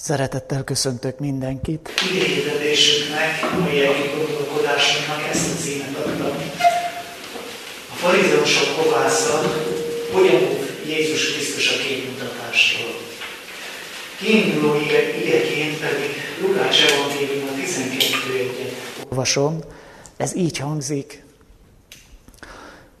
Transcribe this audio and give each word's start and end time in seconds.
Szeretettel 0.00 0.64
köszöntök 0.64 1.18
mindenkit. 1.18 1.90
Idejévelésünknek, 2.14 3.58
mai 3.60 3.80
egyik 3.80 4.16
gondolkodásunknak 4.16 5.28
ezt 5.30 5.54
a 5.54 5.60
címet 5.62 5.96
adtam. 5.96 6.36
A 7.92 7.94
farizeusok 7.94 8.84
kovásza 8.84 9.40
hogyan 10.12 10.42
Jézus 10.86 11.32
Krisztus 11.32 11.76
a 11.76 11.82
képmutatástól. 11.82 12.90
Kiinduló 14.18 14.74
igeként 14.74 15.78
pedig 15.78 16.10
Lukács 16.40 16.84
evangélium 16.90 17.48
a 17.48 17.54
12 17.54 18.32
egyet. 18.32 18.72
Olvasom, 19.10 19.58
ez 20.16 20.36
így 20.36 20.58
hangzik. 20.58 21.24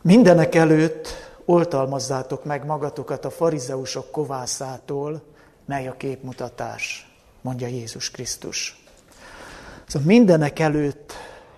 Mindenek 0.02 0.54
előtt 0.54 1.08
oltalmazzátok 1.44 2.44
meg 2.44 2.66
magatokat 2.66 3.24
a 3.24 3.30
farizeusok 3.30 4.10
kovászától, 4.10 5.36
mely 5.68 5.88
a 5.88 5.96
képmutatás, 5.96 7.10
mondja 7.40 7.66
Jézus 7.66 8.10
Krisztus. 8.10 8.82
Szóval 9.86 10.06
mindenek 10.08 10.58
előtt 10.58 11.12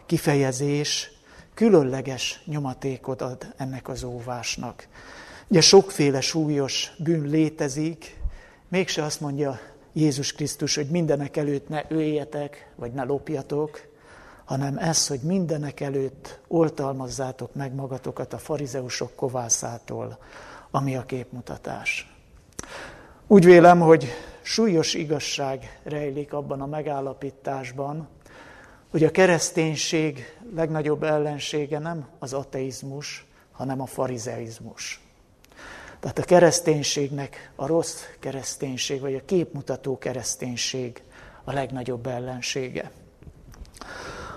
kifejezés 0.06 1.10
különleges 1.54 2.42
nyomatékot 2.44 3.22
ad 3.22 3.54
ennek 3.56 3.88
az 3.88 4.02
óvásnak. 4.02 4.88
Ugye 5.48 5.60
sokféle 5.60 6.20
súlyos 6.20 6.92
bűn 6.98 7.28
létezik, 7.28 8.16
mégse 8.68 9.04
azt 9.04 9.20
mondja 9.20 9.60
Jézus 9.92 10.32
Krisztus, 10.32 10.74
hogy 10.74 10.88
mindenek 10.88 11.36
előtt 11.36 11.68
ne 11.68 11.82
öljetek, 11.88 12.70
vagy 12.76 12.92
ne 12.92 13.04
lopjatok, 13.04 13.88
hanem 14.44 14.78
ez, 14.78 15.06
hogy 15.06 15.20
mindenek 15.20 15.80
előtt 15.80 16.38
oltalmazzátok 16.48 17.54
meg 17.54 17.74
magatokat 17.74 18.32
a 18.32 18.38
farizeusok 18.38 19.14
kovászától, 19.14 20.18
ami 20.70 20.96
a 20.96 21.06
képmutatás. 21.06 22.09
Úgy 23.32 23.44
vélem, 23.44 23.80
hogy 23.80 24.08
súlyos 24.42 24.94
igazság 24.94 25.80
rejlik 25.82 26.32
abban 26.32 26.60
a 26.60 26.66
megállapításban, 26.66 28.08
hogy 28.90 29.04
a 29.04 29.10
kereszténység 29.10 30.24
legnagyobb 30.54 31.02
ellensége 31.02 31.78
nem 31.78 32.08
az 32.18 32.32
ateizmus, 32.32 33.26
hanem 33.52 33.80
a 33.80 33.86
farizeizmus. 33.86 35.00
Tehát 36.00 36.18
a 36.18 36.22
kereszténységnek 36.22 37.52
a 37.56 37.66
rossz 37.66 38.02
kereszténység, 38.20 39.00
vagy 39.00 39.14
a 39.14 39.24
képmutató 39.24 39.98
kereszténység 39.98 41.02
a 41.44 41.52
legnagyobb 41.52 42.06
ellensége. 42.06 42.90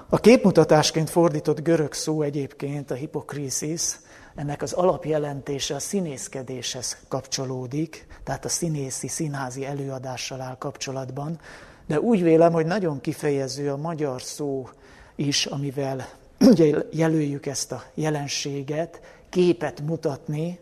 A 0.09 0.19
képmutatásként 0.19 1.09
fordított 1.09 1.61
görög 1.61 1.93
szó 1.93 2.21
egyébként 2.21 2.91
a 2.91 2.95
hipokrisis, 2.95 3.81
ennek 4.35 4.61
az 4.61 4.73
alapjelentése 4.73 5.75
a 5.75 5.79
színészkedéshez 5.79 6.97
kapcsolódik, 7.07 8.07
tehát 8.23 8.45
a 8.45 8.49
színészi, 8.49 9.07
színházi 9.07 9.65
előadással 9.65 10.41
áll 10.41 10.57
kapcsolatban, 10.57 11.39
de 11.87 11.99
úgy 11.99 12.23
vélem, 12.23 12.51
hogy 12.51 12.65
nagyon 12.65 13.01
kifejező 13.01 13.71
a 13.71 13.77
magyar 13.77 14.21
szó 14.21 14.69
is, 15.15 15.45
amivel 15.45 16.07
ugye 16.39 16.77
jelöljük 16.91 17.45
ezt 17.45 17.71
a 17.71 17.83
jelenséget, 17.93 19.01
képet 19.29 19.81
mutatni, 19.81 20.59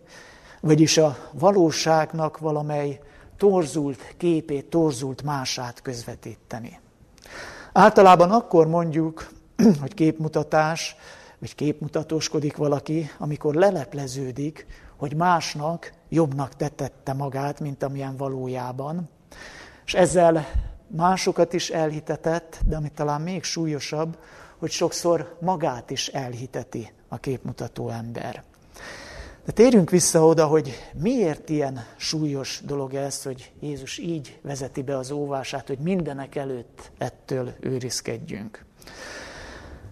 vagyis 0.60 0.98
a 0.98 1.18
valóságnak 1.32 2.38
valamely 2.38 3.00
torzult 3.38 4.14
képét, 4.18 4.66
torzult 4.66 5.24
mását 5.24 5.82
közvetíteni. 5.82 6.80
Általában 7.74 8.32
akkor 8.32 8.68
mondjuk, 8.68 9.30
hogy 9.82 9.94
képmutatás, 9.94 10.96
vagy 11.42 11.56
képmutatóskodik 11.56 12.58
valaki, 12.58 13.10
amikor 13.18 13.56
lelepleződik, 13.56 14.66
hogy 14.98 15.16
másnak 15.16 15.94
jobbnak 16.10 16.56
tetette 16.56 17.14
magát, 17.14 17.60
mint 17.60 17.84
amilyen 17.84 18.18
valójában, 18.18 19.10
és 19.86 19.94
ezzel 19.94 20.48
másokat 20.88 21.54
is 21.54 21.70
elhitetett, 21.70 22.60
de 22.66 22.76
ami 22.76 22.90
talán 22.90 23.22
még 23.22 23.44
súlyosabb, 23.44 24.18
hogy 24.58 24.72
sokszor 24.72 25.38
magát 25.40 25.90
is 25.90 26.08
elhiteti 26.08 26.92
a 27.08 27.18
képmutató 27.18 27.90
ember. 27.90 28.44
De 29.46 29.52
térjünk 29.52 29.90
vissza 29.90 30.26
oda, 30.26 30.46
hogy 30.46 30.72
miért 30.94 31.50
ilyen 31.50 31.80
súlyos 31.98 32.62
dolog 32.66 32.94
ez, 32.94 33.24
hogy 33.24 33.52
Jézus 33.60 33.98
így 33.98 34.40
vezeti 34.42 34.82
be 34.82 34.98
az 34.98 35.12
óvását, 35.12 35.68
hogy 35.68 35.80
mindenek 35.80 36.36
előtt 36.36 36.92
ettől 36.98 37.54
őrizkedjünk. 37.60 38.66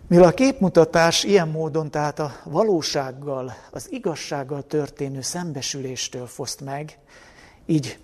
Mivel 0.10 0.28
a 0.28 0.32
képmutatás 0.32 1.24
ilyen 1.24 1.48
módon, 1.48 1.92
tehát 1.92 2.20
a 2.20 2.32
valósággal, 2.44 3.54
az 3.72 3.92
igazsággal 3.92 4.64
történő 4.64 5.22
szembesüléstől 5.22 6.26
foszt 6.26 6.62
meg, 6.62 6.98
így 7.66 8.00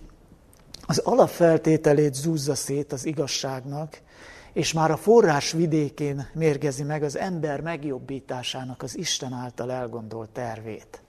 az 0.86 0.98
alapfeltételét 0.98 2.14
zúzza 2.14 2.56
szét 2.56 2.94
az 2.94 3.06
igazságnak, 3.06 4.02
és 4.54 4.74
már 4.74 4.92
a 4.92 4.98
forrás 4.98 5.52
vidékén 5.52 6.28
mérgezi 6.34 6.84
meg 6.84 7.04
az 7.04 7.18
ember 7.18 7.62
megjobbításának 7.62 8.84
az 8.84 8.98
Isten 8.98 9.34
által 9.34 9.72
elgondolt 9.72 10.30
tervét. 10.30 11.02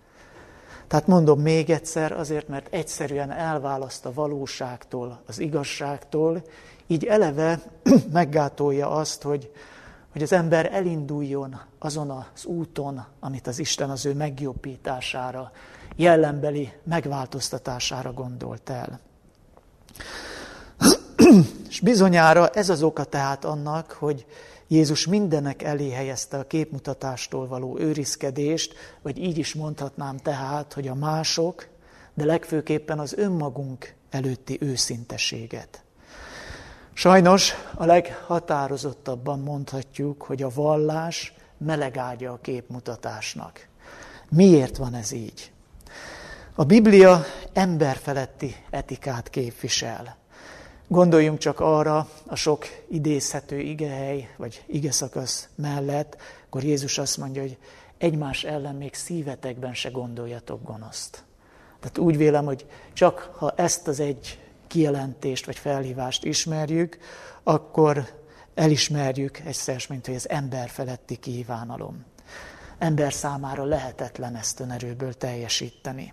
Tehát 0.87 1.07
mondom 1.07 1.41
még 1.41 1.71
egyszer, 1.71 2.13
azért, 2.13 2.49
mert 2.49 2.75
egyszerűen 2.75 3.31
elválaszt 3.31 4.07
a 4.07 4.13
valóságtól, 4.13 5.23
az 5.27 5.39
igazságtól, 5.39 6.43
így 6.87 7.05
eleve 7.05 7.61
meggátolja 8.13 8.91
azt, 8.91 9.23
hogy, 9.23 9.51
hogy 10.17 10.25
az 10.25 10.33
ember 10.33 10.69
elinduljon 10.73 11.61
azon 11.79 12.11
az 12.11 12.45
úton, 12.45 13.05
amit 13.21 13.47
az 13.47 13.59
Isten 13.59 13.91
az 13.91 14.07
ő 14.07 14.15
megjobbítására, 14.15 15.53
jellembeli 15.97 16.73
megváltoztatására 16.83 18.13
gondolt 18.13 18.71
el. 18.71 19.01
És 21.69 21.81
bizonyára 21.81 22.49
ez 22.49 22.69
az 22.69 22.83
oka 22.83 23.05
tehát 23.05 23.45
annak, 23.45 23.91
hogy 23.91 24.27
Jézus 24.69 25.07
mindenek 25.07 25.63
elé 25.63 25.91
helyezte 25.91 26.39
a 26.39 26.47
képmutatástól 26.47 27.47
való 27.47 27.79
őrizkedést, 27.79 28.75
vagy 29.03 29.19
így 29.19 29.39
is 29.39 29.55
mondhatnám 29.55 30.17
tehát, 30.17 30.73
hogy 30.73 30.89
a 30.89 30.95
mások, 30.95 31.69
de 32.15 32.25
legfőképpen 32.25 32.99
az 32.99 33.15
önmagunk 33.17 33.95
előtti 34.11 34.59
őszinteséget. 34.61 35.85
Sajnos 36.99 37.53
a 37.75 37.85
leghatározottabban 37.85 39.41
mondhatjuk, 39.41 40.23
hogy 40.23 40.43
a 40.43 40.51
vallás 40.55 41.35
melegágya 41.59 42.33
a 42.33 42.39
képmutatásnak. 42.43 43.69
Miért 44.29 44.77
van 44.77 44.95
ez 44.95 45.13
így? 45.13 45.53
A 46.55 46.65
Biblia 46.65 47.25
emberfeletti 47.53 48.57
etikát 48.71 49.31
képvisel. 49.31 50.17
Gondoljunk 50.89 51.39
csak 51.39 51.61
arra 51.61 52.09
a 52.27 52.35
sok 52.35 52.67
idézhető 52.89 53.59
igehely, 53.59 54.35
vagy 54.37 54.65
igeszakasz 54.67 55.49
mellett, 55.55 56.17
akkor 56.47 56.63
Jézus 56.63 56.99
azt 56.99 57.17
mondja, 57.17 57.43
hogy 57.43 57.59
egymás 57.99 58.45
ellen 58.45 58.75
még 58.75 58.95
szívetekben 58.95 59.75
se 59.75 59.89
gondoljatok 59.89 60.63
gonoszt. 60.63 61.25
Tehát 61.81 61.99
úgy 61.99 62.17
vélem, 62.17 62.45
hogy 62.45 62.67
csak 62.93 63.31
ha 63.39 63.53
ezt 63.57 63.89
az 63.89 64.01
egy 64.01 64.39
kijelentést 64.67 65.47
vagy 65.47 65.57
felhívást 65.57 66.25
ismerjük, 66.25 66.99
akkor 67.43 68.25
elismerjük 68.55 69.39
egyszer, 69.39 69.83
mint 69.89 70.07
hogy 70.07 70.15
ez 70.15 70.27
ember 70.27 70.69
feletti 70.69 71.17
kívánalom. 71.17 72.05
Ember 72.79 73.13
számára 73.13 73.65
lehetetlen 73.65 74.37
ezt 74.37 74.61
önerőből 74.61 75.15
teljesíteni. 75.15 76.13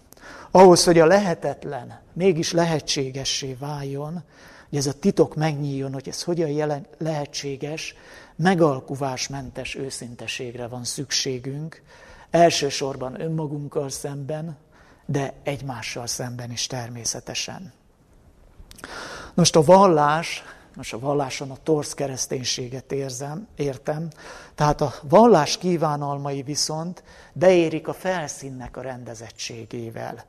Ahhoz, 0.52 0.84
hogy 0.84 1.00
a 1.00 1.06
lehetetlen 1.06 2.00
mégis 2.14 2.52
lehetségessé 2.52 3.54
váljon, 3.60 4.24
hogy 4.70 4.78
ez 4.78 4.88
a 4.88 5.00
titok 5.00 5.36
megnyíljon, 5.36 5.94
hogy 5.94 6.08
ez 6.08 6.24
hogyan 6.24 6.50
jelen, 6.50 6.88
lehetséges, 6.98 7.96
megalkuvásmentes 8.36 9.76
őszinteségre 9.76 10.68
van 10.68 10.84
szükségünk, 10.84 11.82
elsősorban 12.30 13.22
önmagunkkal 13.22 13.90
szemben, 13.90 14.58
de 15.06 15.34
egymással 15.44 16.08
szemben 16.08 16.52
is 16.52 16.68
természetesen. 16.68 17.74
Most 19.34 19.56
a 19.56 19.62
vallás, 19.62 20.44
most 20.76 20.94
a 20.94 21.00
valláson 21.00 21.52
a 21.52 21.58
torsz 21.64 21.94
kereszténységet 21.94 22.92
érzem, 22.92 23.48
értem, 23.56 24.08
tehát 24.56 24.82
a 24.82 24.94
vallás 25.02 25.58
kívánalmai 25.58 26.42
viszont 26.42 27.04
beérik 27.34 27.88
a 27.88 27.94
felszínnek 27.94 28.78
a 28.78 28.82
rendezettségével. 28.82 30.26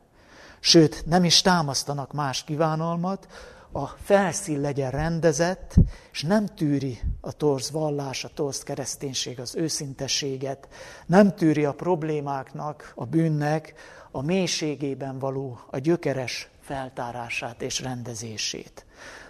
Sőt, 0.61 1.07
nem 1.07 1.25
is 1.25 1.41
támasztanak 1.41 2.13
más 2.13 2.45
kívánalmat, 2.45 3.27
a 3.73 3.87
felszín 3.87 4.61
legyen 4.61 4.91
rendezett, 4.91 5.75
és 6.13 6.23
nem 6.23 6.47
tűri 6.47 7.01
a 7.21 7.33
torz 7.33 7.71
vallás, 7.71 8.25
a 8.25 8.31
torz 8.35 8.63
kereszténység 8.63 9.41
az 9.41 9.55
őszintességet, 9.55 10.69
nem 11.07 11.35
tűri 11.35 11.65
a 11.65 11.73
problémáknak, 11.73 12.93
a 12.95 13.05
bűnnek 13.05 13.75
a 14.11 14.23
mélységében 14.23 15.19
való, 15.19 15.59
a 15.71 15.79
gyökeres 15.79 16.49
feltárását 16.65 17.63
és 17.63 17.81
rendezését. 17.81 18.87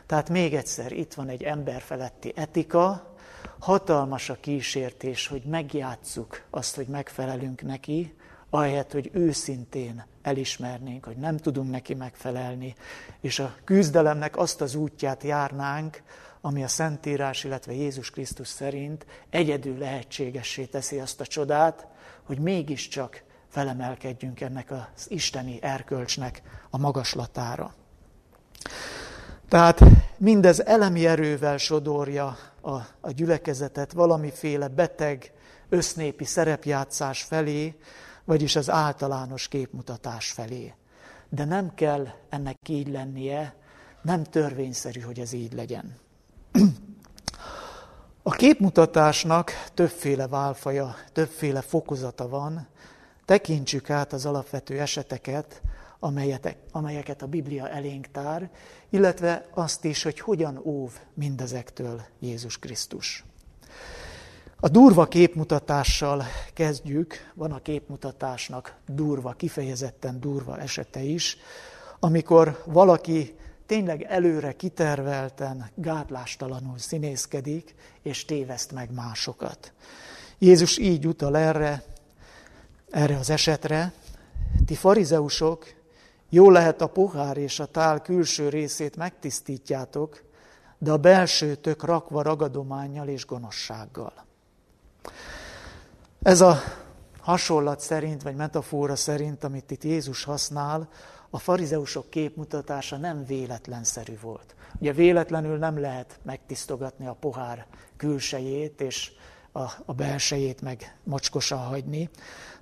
Tehát 0.06 0.28
még 0.28 0.54
egyszer, 0.54 0.92
itt 0.92 1.14
van 1.14 1.28
egy 1.28 1.42
emberfeletti 1.42 2.32
etika, 2.36 3.14
hatalmas 3.58 4.28
a 4.28 4.40
kísértés, 4.40 5.26
hogy 5.26 5.42
megjátsszuk 5.42 6.42
azt, 6.50 6.76
hogy 6.76 6.86
megfelelünk 6.86 7.62
neki, 7.62 8.14
ahelyett, 8.50 8.92
hogy 8.92 9.10
őszintén 9.12 10.04
elismernénk, 10.22 11.04
hogy 11.04 11.16
nem 11.16 11.36
tudunk 11.36 11.70
neki 11.70 11.94
megfelelni, 11.94 12.74
és 13.20 13.38
a 13.38 13.54
küzdelemnek 13.64 14.36
azt 14.36 14.60
az 14.60 14.74
útját 14.74 15.22
járnánk, 15.22 16.02
ami 16.40 16.62
a 16.62 16.68
Szentírás, 16.68 17.44
illetve 17.44 17.72
Jézus 17.72 18.10
Krisztus 18.10 18.48
szerint 18.48 19.06
egyedül 19.30 19.78
lehetségessé 19.78 20.64
teszi 20.64 20.98
azt 20.98 21.20
a 21.20 21.26
csodát, 21.26 21.86
hogy 22.22 22.38
mégiscsak 22.38 23.22
felemelkedjünk 23.54 24.40
ennek 24.40 24.70
az 24.70 25.06
isteni 25.10 25.58
erkölcsnek 25.62 26.42
a 26.70 26.78
magaslatára. 26.78 27.74
Tehát 29.48 29.80
mindez 30.18 30.60
elemi 30.60 31.06
erővel 31.06 31.56
sodorja 31.56 32.36
a, 32.60 32.70
a 33.00 33.10
gyülekezetet 33.10 33.92
valamiféle 33.92 34.68
beteg, 34.68 35.32
össznépi 35.68 36.24
szerepjátszás 36.24 37.22
felé, 37.22 37.76
vagyis 38.24 38.56
az 38.56 38.70
általános 38.70 39.48
képmutatás 39.48 40.30
felé. 40.30 40.74
De 41.28 41.44
nem 41.44 41.74
kell 41.74 42.06
ennek 42.28 42.68
így 42.68 42.88
lennie, 42.88 43.54
nem 44.02 44.22
törvényszerű, 44.22 45.00
hogy 45.00 45.18
ez 45.18 45.32
így 45.32 45.52
legyen. 45.52 45.96
A 48.22 48.30
képmutatásnak 48.30 49.52
többféle 49.74 50.28
válfaja, 50.28 50.94
többféle 51.12 51.60
fokozata 51.60 52.28
van. 52.28 52.68
Tekintsük 53.24 53.90
át 53.90 54.12
az 54.12 54.26
alapvető 54.26 54.80
eseteket, 54.80 55.62
amelyeket 56.70 57.22
a 57.22 57.26
Biblia 57.26 57.68
elénk 57.68 58.06
tár, 58.12 58.50
illetve 58.90 59.48
azt 59.50 59.84
is, 59.84 60.02
hogy 60.02 60.20
hogyan 60.20 60.60
óv 60.64 60.92
mindezektől 61.14 62.02
Jézus 62.18 62.58
Krisztus. 62.58 63.24
A 64.60 64.68
durva 64.68 65.08
képmutatással 65.08 66.24
kezdjük, 66.52 67.32
van 67.34 67.52
a 67.52 67.62
képmutatásnak 67.62 68.74
durva, 68.86 69.32
kifejezetten 69.32 70.20
durva 70.20 70.58
esete 70.58 71.00
is, 71.00 71.36
amikor 72.00 72.62
valaki 72.66 73.34
tényleg 73.66 74.02
előre 74.02 74.52
kitervelten, 74.52 75.70
gátlástalanul 75.74 76.78
színészkedik, 76.78 77.74
és 78.02 78.24
téveszt 78.24 78.72
meg 78.72 78.92
másokat. 78.92 79.72
Jézus 80.38 80.78
így 80.78 81.06
utal 81.06 81.36
erre, 81.36 81.82
erre 82.90 83.18
az 83.18 83.30
esetre, 83.30 83.92
ti 84.66 84.74
farizeusok, 84.74 85.64
jó 86.28 86.50
lehet 86.50 86.80
a 86.80 86.86
pohár 86.86 87.36
és 87.36 87.60
a 87.60 87.66
tál 87.66 88.02
külső 88.02 88.48
részét 88.48 88.96
megtisztítjátok, 88.96 90.22
de 90.78 90.92
a 90.92 90.96
belső 90.96 91.54
tök 91.54 91.84
rakva 91.84 92.22
ragadományjal 92.22 93.08
és 93.08 93.26
gonoszsággal. 93.26 94.12
Ez 96.22 96.40
a 96.40 96.60
hasonlat 97.20 97.80
szerint, 97.80 98.22
vagy 98.22 98.34
metafora 98.36 98.96
szerint, 98.96 99.44
amit 99.44 99.70
itt 99.70 99.84
Jézus 99.84 100.24
használ, 100.24 100.88
a 101.30 101.38
farizeusok 101.38 102.10
képmutatása 102.10 102.96
nem 102.96 103.24
véletlenszerű 103.26 104.18
volt. 104.20 104.54
Ugye 104.78 104.92
véletlenül 104.92 105.58
nem 105.58 105.80
lehet 105.80 106.18
megtisztogatni 106.22 107.06
a 107.06 107.16
pohár 107.20 107.66
külsejét, 107.96 108.80
és 108.80 109.12
a, 109.56 109.70
a 109.84 109.92
belsejét 109.92 110.60
meg 110.60 110.96
mocskosan 111.04 111.58
hagyni. 111.58 112.10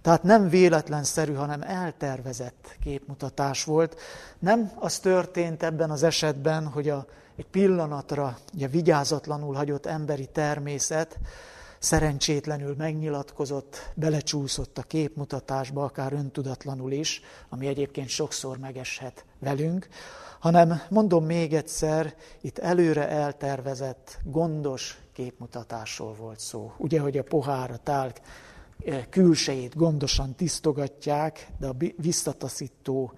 Tehát 0.02 0.22
nem 0.22 0.48
véletlenszerű, 0.48 1.32
hanem 1.32 1.62
eltervezett 1.62 2.76
képmutatás 2.82 3.64
volt. 3.64 4.00
Nem 4.38 4.72
az 4.78 4.98
történt 4.98 5.62
ebben 5.62 5.90
az 5.90 6.02
esetben, 6.02 6.66
hogy 6.66 6.88
a, 6.88 7.06
egy 7.36 7.46
pillanatra 7.46 8.38
ugye, 8.54 8.68
vigyázatlanul 8.68 9.54
hagyott 9.54 9.86
emberi 9.86 10.26
természet 10.26 11.18
szerencsétlenül 11.78 12.74
megnyilatkozott, 12.78 13.92
belecsúszott 13.94 14.78
a 14.78 14.82
képmutatásba, 14.82 15.84
akár 15.84 16.12
öntudatlanul 16.12 16.92
is, 16.92 17.20
ami 17.48 17.66
egyébként 17.66 18.08
sokszor 18.08 18.58
megeshet 18.58 19.24
velünk, 19.38 19.88
hanem 20.38 20.82
mondom 20.88 21.24
még 21.24 21.54
egyszer, 21.54 22.14
itt 22.40 22.58
előre 22.58 23.08
eltervezett, 23.08 24.18
gondos 24.24 25.01
képmutatásról 25.12 26.14
volt 26.14 26.40
szó. 26.40 26.72
Ugye, 26.76 27.00
hogy 27.00 27.18
a 27.18 27.22
pohár, 27.22 27.70
a 27.70 27.76
tálk 27.76 28.20
eh, 28.84 29.04
külsejét 29.10 29.76
gondosan 29.76 30.34
tisztogatják, 30.34 31.48
de 31.58 31.66
a 31.66 31.76
visszataszító 31.96 33.12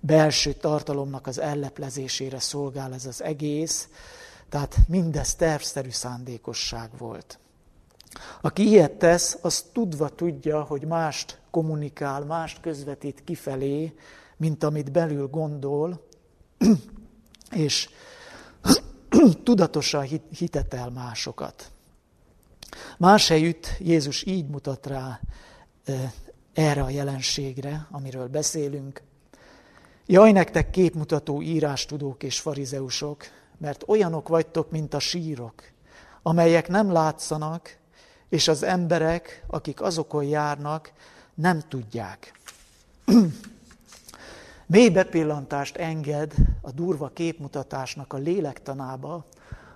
belső 0.00 0.52
tartalomnak 0.52 1.26
az 1.26 1.38
elleplezésére 1.38 2.38
szolgál 2.38 2.94
ez 2.94 3.06
az 3.06 3.22
egész, 3.22 3.88
tehát 4.48 4.76
mindez 4.88 5.34
tervszerű 5.34 5.90
szándékosság 5.90 6.90
volt. 6.98 7.38
Aki 8.40 8.68
ilyet 8.68 8.92
tesz, 8.92 9.38
az 9.42 9.64
tudva 9.72 10.08
tudja, 10.08 10.62
hogy 10.62 10.84
mást 10.84 11.40
kommunikál, 11.50 12.24
mást 12.24 12.60
közvetít 12.60 13.24
kifelé, 13.24 13.94
mint 14.36 14.64
amit 14.64 14.92
belül 14.92 15.26
gondol, 15.26 16.06
és 17.50 17.88
tudatosan 19.44 20.06
hitetel 20.38 20.90
másokat. 20.90 21.70
Más 22.98 23.28
helyütt 23.28 23.66
Jézus 23.78 24.24
így 24.24 24.48
mutat 24.48 24.86
rá 24.86 25.20
erre 26.52 26.82
a 26.82 26.90
jelenségre, 26.90 27.86
amiről 27.90 28.28
beszélünk. 28.28 29.02
Jaj, 30.06 30.32
nektek 30.32 30.70
képmutató 30.70 31.42
írástudók 31.42 32.22
és 32.22 32.40
farizeusok, 32.40 33.24
mert 33.58 33.84
olyanok 33.86 34.28
vagytok, 34.28 34.70
mint 34.70 34.94
a 34.94 34.98
sírok, 34.98 35.62
amelyek 36.22 36.68
nem 36.68 36.92
látszanak, 36.92 37.76
és 38.28 38.48
az 38.48 38.62
emberek, 38.62 39.44
akik 39.46 39.80
azokon 39.80 40.24
járnak, 40.24 40.92
nem 41.34 41.60
tudják. 41.68 42.32
Mély 44.70 44.88
bepillantást 44.88 45.76
enged 45.76 46.34
a 46.60 46.70
durva 46.70 47.08
képmutatásnak 47.08 48.12
a 48.12 48.16
lélektanába 48.16 49.26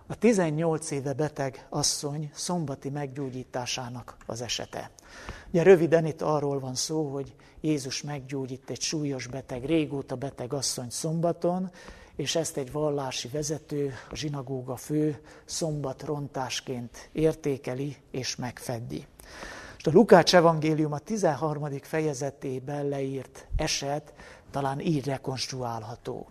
a 0.06 0.14
18 0.14 0.90
éve 0.90 1.12
beteg 1.12 1.66
asszony 1.68 2.30
szombati 2.34 2.90
meggyógyításának 2.90 4.16
az 4.26 4.40
esete. 4.42 4.90
Ugye 5.48 5.62
röviden 5.62 6.06
itt 6.06 6.22
arról 6.22 6.58
van 6.58 6.74
szó, 6.74 7.12
hogy 7.12 7.34
Jézus 7.60 8.02
meggyógyít 8.02 8.70
egy 8.70 8.80
súlyos 8.80 9.26
beteg, 9.26 9.64
régóta 9.64 10.16
beteg 10.16 10.52
asszony 10.52 10.90
szombaton, 10.90 11.70
és 12.16 12.36
ezt 12.36 12.56
egy 12.56 12.72
vallási 12.72 13.28
vezető, 13.28 13.92
a 14.10 14.16
zsinagóga 14.16 14.76
fő 14.76 15.20
szombat 15.44 16.02
rontásként 16.02 17.08
értékeli 17.12 17.96
és 18.10 18.36
megfeddi. 18.36 19.06
És 19.78 19.88
a 19.88 19.90
Lukács 19.92 20.34
evangélium 20.34 20.92
a 20.92 20.98
13. 20.98 21.68
fejezetében 21.82 22.88
leírt 22.88 23.46
eset 23.56 24.12
talán 24.52 24.80
így 24.80 25.06
rekonstruálható. 25.06 26.26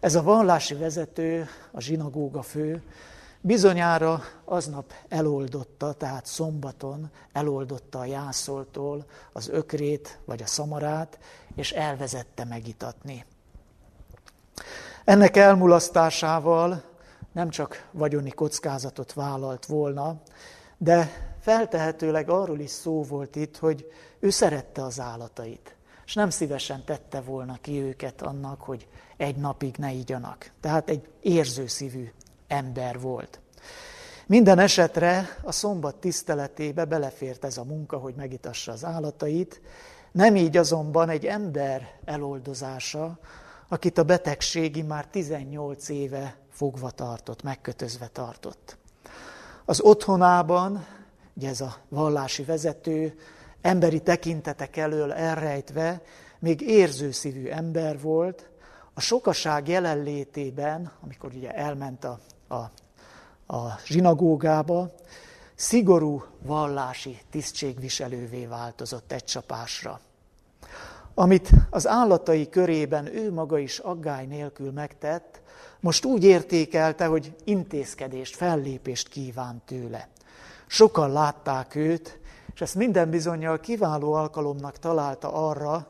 Ez 0.00 0.14
a 0.14 0.22
vallási 0.22 0.74
vezető, 0.74 1.46
a 1.72 1.80
zsinagóga 1.80 2.42
fő, 2.42 2.82
bizonyára 3.40 4.22
aznap 4.44 4.92
eloldotta, 5.08 5.92
tehát 5.92 6.26
szombaton 6.26 7.10
eloldotta 7.32 7.98
a 7.98 8.04
jászoltól 8.04 9.04
az 9.32 9.48
ökrét 9.48 10.18
vagy 10.24 10.42
a 10.42 10.46
szamarát, 10.46 11.18
és 11.54 11.72
elvezette 11.72 12.44
megitatni. 12.44 13.24
Ennek 15.04 15.36
elmulasztásával 15.36 16.82
nem 17.32 17.48
csak 17.50 17.88
vagyoni 17.90 18.30
kockázatot 18.30 19.12
vállalt 19.12 19.66
volna, 19.66 20.20
de 20.78 21.10
feltehetőleg 21.40 22.30
arról 22.30 22.58
is 22.58 22.70
szó 22.70 23.02
volt 23.02 23.36
itt, 23.36 23.56
hogy 23.56 23.92
ő 24.18 24.30
szerette 24.30 24.82
az 24.82 25.00
állatait, 25.00 25.76
és 26.06 26.14
nem 26.14 26.30
szívesen 26.30 26.84
tette 26.84 27.20
volna 27.20 27.58
ki 27.60 27.80
őket 27.80 28.22
annak, 28.22 28.60
hogy 28.60 28.88
egy 29.16 29.36
napig 29.36 29.76
ne 29.76 29.92
igyanak. 29.92 30.50
Tehát 30.60 30.88
egy 30.88 31.08
érzőszívű 31.20 32.12
ember 32.46 33.00
volt. 33.00 33.40
Minden 34.26 34.58
esetre 34.58 35.38
a 35.42 35.52
szombat 35.52 35.96
tiszteletébe 35.96 36.84
belefért 36.84 37.44
ez 37.44 37.58
a 37.58 37.64
munka, 37.64 37.96
hogy 37.96 38.14
megitassa 38.14 38.72
az 38.72 38.84
állatait, 38.84 39.60
nem 40.12 40.36
így 40.36 40.56
azonban 40.56 41.08
egy 41.08 41.26
ember 41.26 41.98
eloldozása, 42.04 43.18
akit 43.68 43.98
a 43.98 44.02
betegségi 44.02 44.82
már 44.82 45.06
18 45.06 45.88
éve 45.88 46.36
fogva 46.50 46.90
tartott, 46.90 47.42
megkötözve 47.42 48.06
tartott. 48.06 48.76
Az 49.64 49.80
otthonában, 49.80 50.86
ugye 51.34 51.48
ez 51.48 51.60
a 51.60 51.76
vallási 51.88 52.44
vezető, 52.44 53.18
emberi 53.64 54.00
tekintetek 54.00 54.76
elől 54.76 55.12
elrejtve, 55.12 56.02
még 56.38 56.60
érzőszívű 56.60 57.48
ember 57.48 58.00
volt, 58.00 58.48
a 58.94 59.00
sokaság 59.00 59.68
jelenlétében, 59.68 60.92
amikor 61.00 61.32
ugye 61.34 61.50
elment 61.50 62.04
a, 62.04 62.18
a, 62.48 62.70
a 63.56 63.78
zsinagógába, 63.86 64.94
szigorú 65.54 66.24
vallási 66.42 67.18
tisztségviselővé 67.30 68.46
változott 68.46 69.12
egy 69.12 69.24
csapásra 69.24 70.00
amit 71.14 71.50
az 71.70 71.86
állatai 71.86 72.48
körében 72.48 73.16
ő 73.16 73.32
maga 73.32 73.58
is 73.58 73.78
aggály 73.78 74.26
nélkül 74.26 74.72
megtett, 74.72 75.40
most 75.80 76.04
úgy 76.04 76.24
értékelte, 76.24 77.06
hogy 77.06 77.34
intézkedést, 77.44 78.36
fellépést 78.36 79.08
kíván 79.08 79.62
tőle. 79.66 80.08
Sokan 80.66 81.12
látták 81.12 81.74
őt, 81.74 82.18
És 82.54 82.60
ezt 82.60 82.74
minden 82.74 83.10
bizonyal 83.10 83.60
kiváló 83.60 84.12
alkalomnak 84.12 84.78
találta 84.78 85.32
arra, 85.32 85.88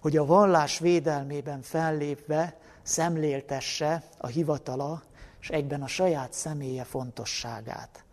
hogy 0.00 0.16
a 0.16 0.26
vallás 0.26 0.78
védelmében 0.78 1.62
fellépve 1.62 2.58
szemléltesse 2.82 4.02
a 4.18 4.26
hivatala 4.26 5.02
és 5.40 5.48
egyben 5.48 5.82
a 5.82 5.86
saját 5.86 6.32
személye 6.32 6.84
fontosságát. 6.84 8.04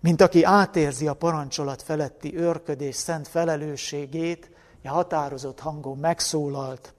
Mint 0.00 0.20
aki 0.20 0.42
átérzi 0.42 1.06
a 1.06 1.14
parancsolat 1.14 1.82
feletti 1.82 2.36
őrködés 2.36 2.94
szent 2.94 3.28
felelősségét, 3.28 4.50
a 4.84 4.88
határozott 4.88 5.60
hangon 5.60 5.98
megszólalt, 5.98 6.94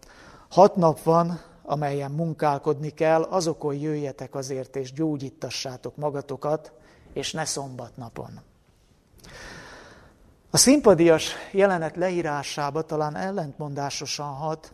hat 0.50 0.76
nap 0.76 1.04
van, 1.04 1.42
amelyen 1.64 2.12
munkálkodni 2.12 2.90
kell, 2.90 3.22
azokon 3.22 3.76
jöjjetek 3.76 4.36
azért, 4.36 4.76
és 4.76 4.94
gyógyítassátok 4.94 5.96
magatokat, 5.96 6.72
és 7.14 7.34
ne 7.34 7.46
szombatnapon. 7.46 8.42
A 10.50 10.58
szimpadias 10.58 11.32
jelenet 11.52 11.96
leírásába 11.96 12.82
talán 12.82 13.16
ellentmondásosan 13.16 14.34
hat, 14.34 14.74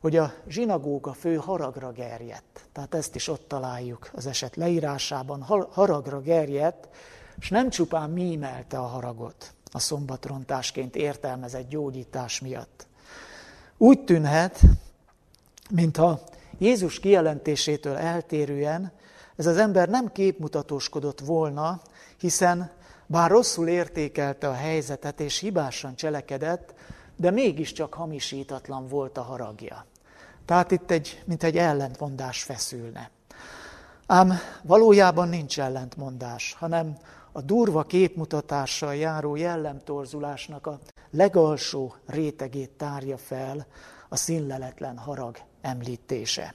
hogy 0.00 0.16
a 0.16 0.32
zsinagóga 0.48 1.12
fő 1.12 1.36
haragra 1.36 1.92
gerjedt. 1.92 2.60
Tehát 2.72 2.94
ezt 2.94 3.14
is 3.14 3.28
ott 3.28 3.48
találjuk 3.48 4.10
az 4.14 4.26
eset 4.26 4.56
leírásában. 4.56 5.42
Haragra 5.70 6.20
gerjedt, 6.20 6.88
és 7.38 7.48
nem 7.48 7.70
csupán 7.70 8.10
mímelte 8.10 8.78
a 8.78 8.86
haragot 8.86 9.52
a 9.72 9.78
szombatrontásként 9.78 10.96
értelmezett 10.96 11.68
gyógyítás 11.68 12.40
miatt. 12.40 12.86
Úgy 13.76 14.04
tűnhet, 14.04 14.60
mintha 15.70 16.20
Jézus 16.58 17.00
kijelentésétől 17.00 17.96
eltérően 17.96 18.92
ez 19.36 19.46
az 19.46 19.56
ember 19.56 19.88
nem 19.88 20.12
képmutatóskodott 20.12 21.20
volna, 21.20 21.80
hiszen 22.18 22.70
bár 23.06 23.30
rosszul 23.30 23.68
értékelte 23.68 24.48
a 24.48 24.54
helyzetet 24.54 25.20
és 25.20 25.38
hibásan 25.38 25.96
cselekedett, 25.96 26.74
de 27.16 27.30
mégiscsak 27.30 27.94
hamisítatlan 27.94 28.88
volt 28.88 29.18
a 29.18 29.22
haragja. 29.22 29.86
Tehát 30.44 30.70
itt 30.70 30.90
egy, 30.90 31.22
mint 31.24 31.42
egy 31.42 31.56
ellentmondás 31.56 32.42
feszülne. 32.42 33.10
Ám 34.06 34.32
valójában 34.62 35.28
nincs 35.28 35.60
ellentmondás, 35.60 36.54
hanem 36.58 36.96
a 37.32 37.40
durva 37.40 37.82
képmutatással 37.82 38.94
járó 38.94 39.36
jellemtorzulásnak 39.36 40.66
a 40.66 40.78
legalsó 41.10 41.94
rétegét 42.06 42.70
tárja 42.70 43.16
fel 43.16 43.66
a 44.08 44.16
színleletlen 44.16 44.98
harag 44.98 45.36
említése. 45.60 46.54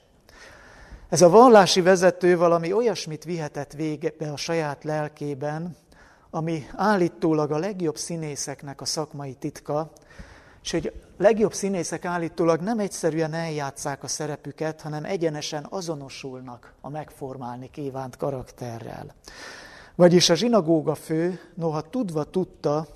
Ez 1.10 1.22
a 1.22 1.29
vallási 1.29 1.82
vezető 1.82 2.38
valami 2.38 2.74
olyasmit 2.74 3.24
vihetett 3.24 3.74
végbe 3.74 4.32
a 4.32 4.38
saját 4.38 4.84
lelkében, 4.84 5.75
ami 6.31 6.65
állítólag 6.75 7.51
a 7.51 7.57
legjobb 7.57 7.98
színészeknek 7.98 8.81
a 8.81 8.86
szakmai 8.86 9.33
titka, 9.33 9.91
és 10.63 10.71
hogy 10.71 10.93
legjobb 11.17 11.53
színészek 11.53 12.05
állítólag 12.05 12.62
nem 12.62 12.79
egyszerűen 12.79 13.33
eljátszák 13.33 14.03
a 14.03 14.07
szerepüket, 14.07 14.81
hanem 14.81 15.03
egyenesen 15.03 15.65
azonosulnak 15.69 16.74
a 16.81 16.89
megformálni 16.89 17.69
kívánt 17.71 18.17
karakterrel. 18.17 19.15
Vagyis 19.95 20.29
a 20.29 20.36
zsinagóga 20.36 20.95
fő, 20.95 21.39
noha 21.55 21.81
tudva 21.81 22.24
tudta, 22.24 22.88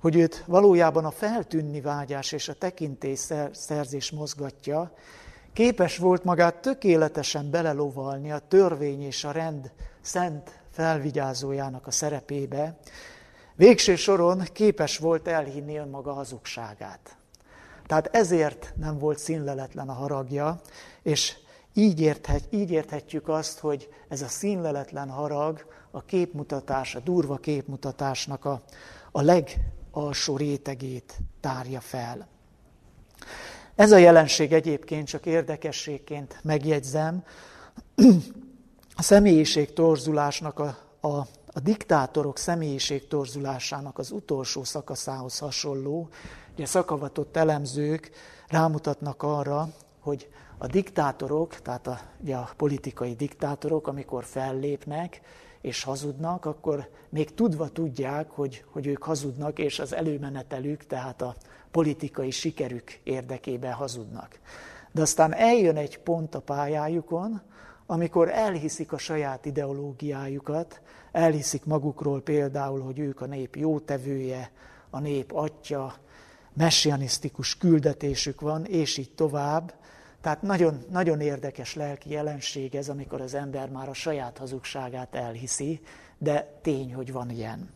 hogy 0.00 0.16
őt 0.16 0.44
valójában 0.46 1.04
a 1.04 1.10
feltűnni 1.10 1.80
vágyás 1.80 2.32
és 2.32 2.48
a 2.48 2.54
tekintély 2.54 3.16
szerzés 3.52 4.10
mozgatja, 4.10 4.92
képes 5.52 5.98
volt 5.98 6.24
magát 6.24 6.54
tökéletesen 6.54 7.50
belelovalni 7.50 8.32
a 8.32 8.38
törvény 8.48 9.02
és 9.02 9.24
a 9.24 9.30
rend 9.30 9.72
szent 10.00 10.61
felvigyázójának 10.72 11.86
a 11.86 11.90
szerepébe, 11.90 12.78
végső 13.54 13.96
soron 13.96 14.42
képes 14.52 14.98
volt 14.98 15.28
elhinni 15.28 15.76
önmaga 15.76 16.12
hazugságát. 16.12 17.16
Tehát 17.86 18.08
ezért 18.12 18.72
nem 18.76 18.98
volt 18.98 19.18
színleletlen 19.18 19.88
a 19.88 19.92
haragja, 19.92 20.60
és 21.02 21.36
így, 21.74 22.00
érthet, 22.00 22.44
így 22.50 22.70
érthetjük 22.70 23.28
azt, 23.28 23.58
hogy 23.58 23.88
ez 24.08 24.22
a 24.22 24.28
színleletlen 24.28 25.10
harag 25.10 25.66
a 25.90 26.04
képmutatás, 26.04 26.94
a 26.94 27.00
durva 27.00 27.36
képmutatásnak 27.36 28.44
a, 28.44 28.62
a 29.12 29.20
legalsó 29.20 30.36
rétegét 30.36 31.18
tárja 31.40 31.80
fel. 31.80 32.28
Ez 33.74 33.92
a 33.92 33.96
jelenség 33.96 34.52
egyébként 34.52 35.06
csak 35.06 35.26
érdekességként 35.26 36.38
megjegyzem, 36.42 37.24
a 38.94 39.02
személyiség 39.02 39.72
torzulásnak, 39.72 40.58
a, 40.58 40.76
a, 41.00 41.16
a 41.46 41.60
diktátorok 41.62 42.38
személyiség 42.38 43.08
torzulásának 43.08 43.98
az 43.98 44.10
utolsó 44.10 44.64
szakaszához 44.64 45.38
hasonló, 45.38 46.08
ugye 46.52 46.66
szakavatott 46.66 47.36
elemzők 47.36 48.10
rámutatnak 48.48 49.22
arra, 49.22 49.68
hogy 50.00 50.28
a 50.58 50.66
diktátorok, 50.66 51.60
tehát 51.60 51.86
a, 51.86 52.00
ugye 52.20 52.36
a 52.36 52.50
politikai 52.56 53.14
diktátorok, 53.14 53.86
amikor 53.86 54.24
fellépnek, 54.24 55.20
és 55.60 55.82
hazudnak, 55.82 56.44
akkor 56.44 56.88
még 57.08 57.34
tudva 57.34 57.68
tudják, 57.68 58.30
hogy, 58.30 58.64
hogy 58.70 58.86
ők 58.86 59.02
hazudnak, 59.02 59.58
és 59.58 59.78
az 59.78 59.94
előmenetelük, 59.94 60.86
tehát 60.86 61.22
a 61.22 61.34
politikai 61.70 62.30
sikerük 62.30 63.00
érdekében 63.02 63.72
hazudnak. 63.72 64.40
De 64.92 65.00
aztán 65.00 65.34
eljön 65.34 65.76
egy 65.76 65.98
pont 65.98 66.34
a 66.34 66.40
pályájukon, 66.40 67.42
amikor 67.92 68.28
elhiszik 68.30 68.92
a 68.92 68.98
saját 68.98 69.44
ideológiájukat, 69.44 70.80
elhiszik 71.10 71.64
magukról 71.64 72.22
például, 72.22 72.80
hogy 72.80 72.98
ők 72.98 73.20
a 73.20 73.26
nép 73.26 73.56
jótevője, 73.56 74.50
a 74.90 74.98
nép 74.98 75.32
atya, 75.32 75.94
messianisztikus 76.52 77.56
küldetésük 77.56 78.40
van, 78.40 78.64
és 78.64 78.96
így 78.96 79.10
tovább, 79.14 79.74
tehát 80.20 80.42
nagyon, 80.42 80.84
nagyon 80.90 81.20
érdekes 81.20 81.74
lelki 81.74 82.10
jelenség 82.10 82.74
ez, 82.74 82.88
amikor 82.88 83.20
az 83.20 83.34
ember 83.34 83.68
már 83.68 83.88
a 83.88 83.94
saját 83.94 84.38
hazugságát 84.38 85.14
elhiszi, 85.14 85.80
de 86.18 86.58
tény, 86.62 86.94
hogy 86.94 87.12
van 87.12 87.30
ilyen. 87.30 87.70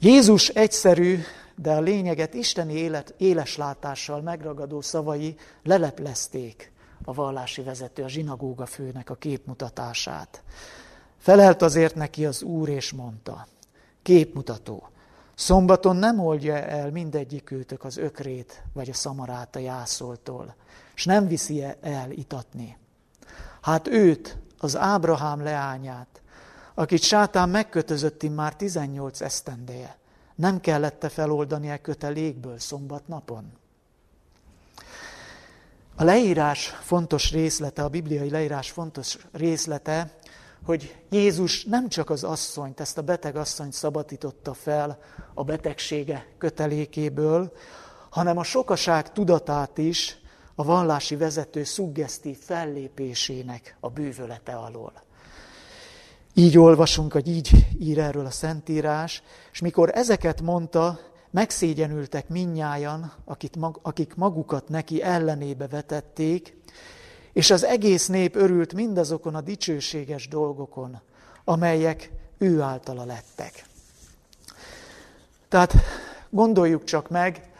Jézus 0.00 0.48
egyszerű, 0.48 1.18
de 1.54 1.72
a 1.72 1.80
lényeget 1.80 2.34
isteni 2.34 2.74
élet, 2.74 3.14
éles 3.16 3.56
látással 3.56 4.20
megragadó 4.20 4.80
szavai 4.80 5.36
leleplezték 5.62 6.72
a 7.04 7.14
vallási 7.14 7.62
vezető, 7.62 8.02
a 8.02 8.08
zsinagóga 8.08 8.66
főnek 8.66 9.10
a 9.10 9.14
képmutatását. 9.14 10.42
Felelt 11.18 11.62
azért 11.62 11.94
neki 11.94 12.26
az 12.26 12.42
Úr, 12.42 12.68
és 12.68 12.92
mondta, 12.92 13.46
képmutató, 14.02 14.88
szombaton 15.34 15.96
nem 15.96 16.18
oldja 16.20 16.56
el 16.56 16.90
mindegyikőtök 16.90 17.84
az 17.84 17.96
ökrét 17.96 18.62
vagy 18.72 18.90
a 18.90 18.94
szamarát 18.94 19.56
a 19.56 19.58
jászoltól, 19.58 20.54
és 20.94 21.04
nem 21.04 21.26
viszi 21.26 21.64
el 21.80 22.10
itatni. 22.10 22.76
Hát 23.60 23.88
őt, 23.88 24.38
az 24.58 24.76
Ábrahám 24.76 25.42
leányát, 25.42 26.22
akit 26.74 27.02
sátán 27.02 27.48
megkötözött 27.48 28.34
már 28.34 28.56
18 28.56 29.20
esztendeje, 29.20 29.96
nem 30.34 30.60
kellette 30.60 31.08
feloldani 31.08 31.68
e 31.68 31.80
kötelékből 31.80 32.58
szombat 32.58 33.08
napon. 33.08 33.52
A 36.00 36.04
leírás 36.04 36.66
fontos 36.66 37.32
részlete, 37.32 37.82
a 37.82 37.88
bibliai 37.88 38.30
leírás 38.30 38.70
fontos 38.70 39.18
részlete, 39.32 40.16
hogy 40.64 40.96
Jézus 41.10 41.64
nem 41.64 41.88
csak 41.88 42.10
az 42.10 42.24
asszonyt, 42.24 42.80
ezt 42.80 42.98
a 42.98 43.02
beteg 43.02 43.36
asszonyt 43.36 43.72
szabadította 43.72 44.54
fel 44.54 44.98
a 45.34 45.44
betegsége 45.44 46.26
kötelékéből, 46.38 47.52
hanem 48.10 48.38
a 48.38 48.42
sokaság 48.42 49.12
tudatát 49.12 49.78
is, 49.78 50.18
a 50.54 50.64
vallási 50.64 51.16
vezető 51.16 51.64
szuggesztív 51.64 52.38
fellépésének 52.38 53.76
a 53.80 53.88
bűvölete 53.88 54.52
alól. 54.52 54.92
Így 56.34 56.58
olvasunk, 56.58 57.12
hogy 57.12 57.28
így 57.28 57.66
ír 57.78 57.98
erről 57.98 58.26
a 58.26 58.30
Szentírás, 58.30 59.22
és 59.52 59.60
mikor 59.60 59.90
ezeket 59.94 60.40
mondta, 60.40 60.98
megszégyenültek 61.30 62.28
minnyájan, 62.28 63.12
akik 63.82 64.14
magukat 64.14 64.68
neki 64.68 65.02
ellenébe 65.02 65.66
vetették, 65.66 66.56
és 67.32 67.50
az 67.50 67.64
egész 67.64 68.06
nép 68.06 68.36
örült 68.36 68.74
mindazokon 68.74 69.34
a 69.34 69.40
dicsőséges 69.40 70.28
dolgokon, 70.28 71.00
amelyek 71.44 72.10
ő 72.38 72.60
általa 72.60 73.04
lettek. 73.04 73.64
Tehát 75.48 75.74
gondoljuk 76.30 76.84
csak 76.84 77.08
meg, 77.08 77.50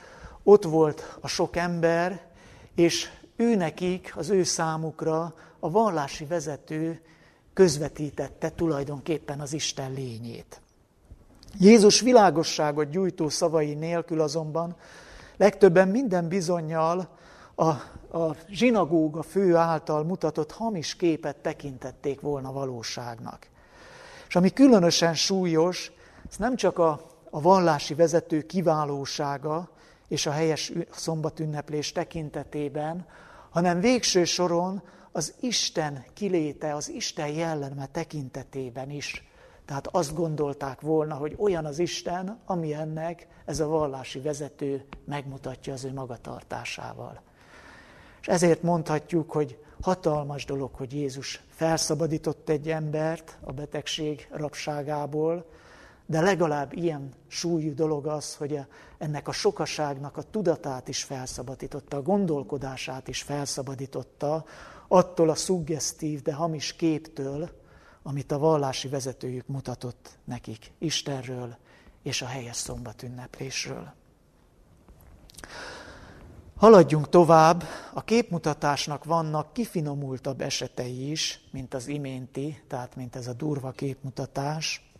ott 0.43 0.65
volt 0.65 1.19
a 1.21 1.29
sok 1.29 1.57
ember, 1.57 2.27
és 2.75 3.11
ő 3.37 3.55
nekik, 3.55 4.13
az 4.17 4.29
ő 4.29 4.43
számukra 4.43 5.35
a 5.59 5.71
vallási 5.71 6.25
vezető 6.25 7.01
közvetítette 7.53 8.51
tulajdonképpen 8.51 9.41
az 9.41 9.53
Isten 9.53 9.93
lényét. 9.93 10.61
Jézus 11.59 12.00
világosságot 12.00 12.90
gyújtó 12.90 13.28
szavai 13.28 13.75
nélkül 13.75 14.21
azonban 14.21 14.76
legtöbben 15.37 15.88
minden 15.88 16.28
bizonyal 16.28 17.09
a, 17.55 17.69
a 18.19 18.37
zsinagóga 18.49 19.23
fő 19.23 19.57
által 19.57 20.05
mutatott 20.05 20.52
hamis 20.52 20.97
képet 20.97 21.37
tekintették 21.37 22.21
volna 22.21 22.52
valóságnak. 22.52 23.49
És 24.28 24.37
ami 24.37 24.50
különösen 24.50 25.14
súlyos, 25.14 25.93
ez 26.31 26.37
nem 26.37 26.57
csak 26.57 26.78
a, 26.78 27.00
a 27.31 27.40
vallási 27.40 27.95
vezető 27.95 28.43
kiválósága 28.43 29.69
és 30.09 30.26
a 30.26 30.31
helyes 30.31 30.73
szombatünneplés 30.90 31.93
tekintetében, 31.93 33.07
hanem 33.50 33.81
végső 33.81 34.25
soron 34.25 34.83
az 35.12 35.35
Isten 35.40 36.05
kiléte, 36.14 36.75
az 36.75 36.88
Isten 36.88 37.28
jelleme 37.28 37.87
tekintetében 37.87 38.90
is. 38.90 39.28
Tehát 39.69 39.87
azt 39.87 40.15
gondolták 40.15 40.81
volna, 40.81 41.15
hogy 41.15 41.35
olyan 41.39 41.65
az 41.65 41.79
Isten, 41.79 42.39
ami 42.45 42.75
ennek 42.75 43.27
ez 43.45 43.61
a 43.61 43.67
vallási 43.67 44.21
vezető 44.21 44.85
megmutatja 45.05 45.73
az 45.73 45.85
ő 45.85 45.93
magatartásával. 45.93 47.21
És 48.21 48.27
ezért 48.27 48.63
mondhatjuk, 48.63 49.31
hogy 49.31 49.59
hatalmas 49.81 50.45
dolog, 50.45 50.75
hogy 50.75 50.93
Jézus 50.93 51.43
felszabadított 51.49 52.49
egy 52.49 52.69
embert 52.69 53.39
a 53.41 53.53
betegség 53.53 54.29
rabságából, 54.31 55.45
de 56.07 56.21
legalább 56.21 56.73
ilyen 56.73 57.13
súlyú 57.27 57.75
dolog 57.75 58.07
az, 58.07 58.35
hogy 58.37 58.61
ennek 58.99 59.29
a 59.29 59.33
sokaságnak 59.33 60.17
a 60.17 60.23
tudatát 60.23 60.89
is 60.89 61.03
felszabadította, 61.03 61.97
a 61.97 62.03
gondolkodását 62.03 63.09
is 63.09 63.23
felszabadította 63.23 64.45
attól 64.89 65.29
a 65.29 65.35
szuggesztív, 65.35 66.23
de 66.23 66.33
hamis 66.33 66.73
képtől, 66.73 67.58
amit 68.09 68.33
a 68.33 68.38
vallási 68.38 68.88
vezetőjük 68.88 69.47
mutatott 69.47 70.19
nekik 70.25 70.73
Istenről 70.79 71.57
és 72.03 72.23
a 72.23 72.27
helyes 72.27 72.57
szombatünneplésről. 72.57 73.93
Haladjunk 76.57 77.09
tovább, 77.09 77.65
a 77.93 78.05
képmutatásnak 78.05 79.05
vannak 79.05 79.53
kifinomultabb 79.53 80.41
esetei 80.41 81.11
is, 81.11 81.41
mint 81.50 81.75
az 81.75 81.87
iménti, 81.87 82.62
tehát 82.69 82.97
mint 82.97 83.17
ez 83.17 83.27
a 83.27 83.33
durva 83.33 83.71
képmutatás. 83.71 84.91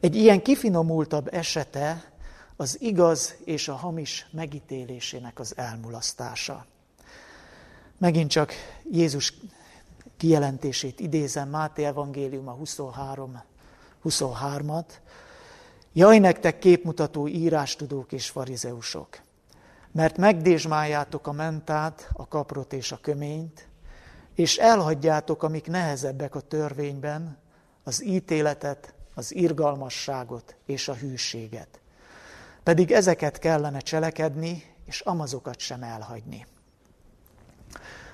Egy 0.00 0.16
ilyen 0.16 0.42
kifinomultabb 0.42 1.34
esete 1.34 2.12
az 2.56 2.80
igaz 2.80 3.34
és 3.44 3.68
a 3.68 3.74
hamis 3.74 4.26
megítélésének 4.30 5.38
az 5.38 5.56
elmulasztása. 5.56 6.66
Megint 7.98 8.30
csak 8.30 8.52
Jézus 8.90 9.34
kijelentését 10.22 11.00
idézem, 11.00 11.48
Máté 11.48 11.84
Evangélium 11.84 12.48
a 12.48 12.52
23, 12.52 13.42
23-at. 14.04 14.84
Jaj 15.92 16.18
nektek 16.18 16.58
képmutató 16.58 17.28
írástudók 17.28 18.12
és 18.12 18.30
farizeusok, 18.30 19.20
mert 19.92 20.16
megdésmáljátok 20.16 21.26
a 21.26 21.32
mentát, 21.32 22.10
a 22.12 22.28
kaprot 22.28 22.72
és 22.72 22.92
a 22.92 22.98
köményt, 23.00 23.68
és 24.34 24.56
elhagyjátok, 24.56 25.42
amik 25.42 25.66
nehezebbek 25.66 26.34
a 26.34 26.40
törvényben, 26.40 27.38
az 27.84 28.04
ítéletet, 28.04 28.94
az 29.14 29.34
irgalmasságot 29.34 30.56
és 30.66 30.88
a 30.88 30.94
hűséget. 30.94 31.80
Pedig 32.62 32.92
ezeket 32.92 33.38
kellene 33.38 33.80
cselekedni, 33.80 34.74
és 34.84 35.00
amazokat 35.00 35.58
sem 35.58 35.82
elhagyni. 35.82 36.46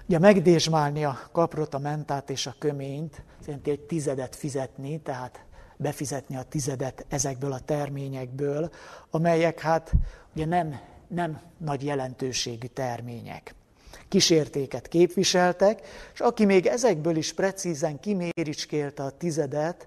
Ugye 0.09 0.19
megdésmálni 0.19 1.05
a 1.05 1.19
kaprot, 1.33 1.75
a 1.75 1.79
mentát 1.79 2.31
és 2.31 2.47
a 2.47 2.55
köményt, 2.59 3.23
jelenti 3.47 3.71
egy 3.71 3.81
tizedet 3.81 4.37
fizetni, 4.37 5.01
tehát 5.01 5.45
befizetni 5.77 6.37
a 6.37 6.43
tizedet 6.43 7.07
ezekből 7.09 7.53
a 7.53 7.61
terményekből, 7.61 8.71
amelyek 9.11 9.61
hát 9.61 9.93
ugye 10.35 10.45
nem, 10.45 10.81
nem 11.09 11.41
nagy 11.59 11.85
jelentőségű 11.85 12.67
termények. 12.67 13.55
Kísértéket 14.09 14.89
képviseltek, 14.89 15.87
és 16.15 16.21
aki 16.21 16.45
még 16.45 16.67
ezekből 16.67 17.17
is 17.17 17.33
precízen 17.33 18.01
kiméricskélte 18.01 19.03
a 19.03 19.11
tizedet, 19.11 19.87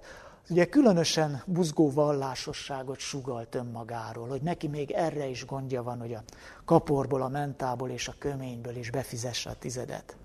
ugye 0.50 0.65
különösen 0.65 1.43
buzgó 1.45 1.91
vallásosságot 1.91 3.00
sugalt 3.00 3.55
önmagáról, 3.55 4.27
hogy 4.27 4.41
neki 4.41 4.67
még 4.67 4.91
erre 4.91 5.25
is 5.25 5.45
gondja 5.45 5.83
van, 5.83 6.00
hogy 6.00 6.13
a 6.13 6.24
kaporból, 6.65 7.21
a 7.21 7.27
mentából 7.27 7.89
és 7.89 8.07
a 8.07 8.15
köményből 8.17 8.75
is 8.75 8.91
befizesse 8.91 9.50
a 9.50 9.55
tizedet. 9.60 10.15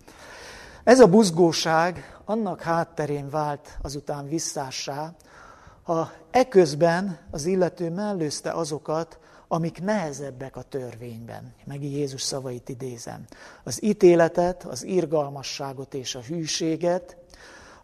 Ez 0.84 1.00
a 1.00 1.08
buzgóság 1.08 2.18
annak 2.24 2.60
hátterén 2.60 3.30
vált 3.30 3.78
azután 3.82 4.28
visszássá, 4.28 5.14
ha 5.82 6.12
eközben 6.30 7.18
az 7.30 7.44
illető 7.44 7.90
mellőzte 7.90 8.50
azokat, 8.52 9.18
amik 9.48 9.82
nehezebbek 9.82 10.56
a 10.56 10.62
törvényben. 10.62 11.54
Meg 11.64 11.82
Jézus 11.82 12.22
szavait 12.22 12.68
idézem. 12.68 13.24
Az 13.64 13.82
ítéletet, 13.82 14.64
az 14.64 14.84
irgalmasságot 14.84 15.94
és 15.94 16.14
a 16.14 16.20
hűséget, 16.20 17.16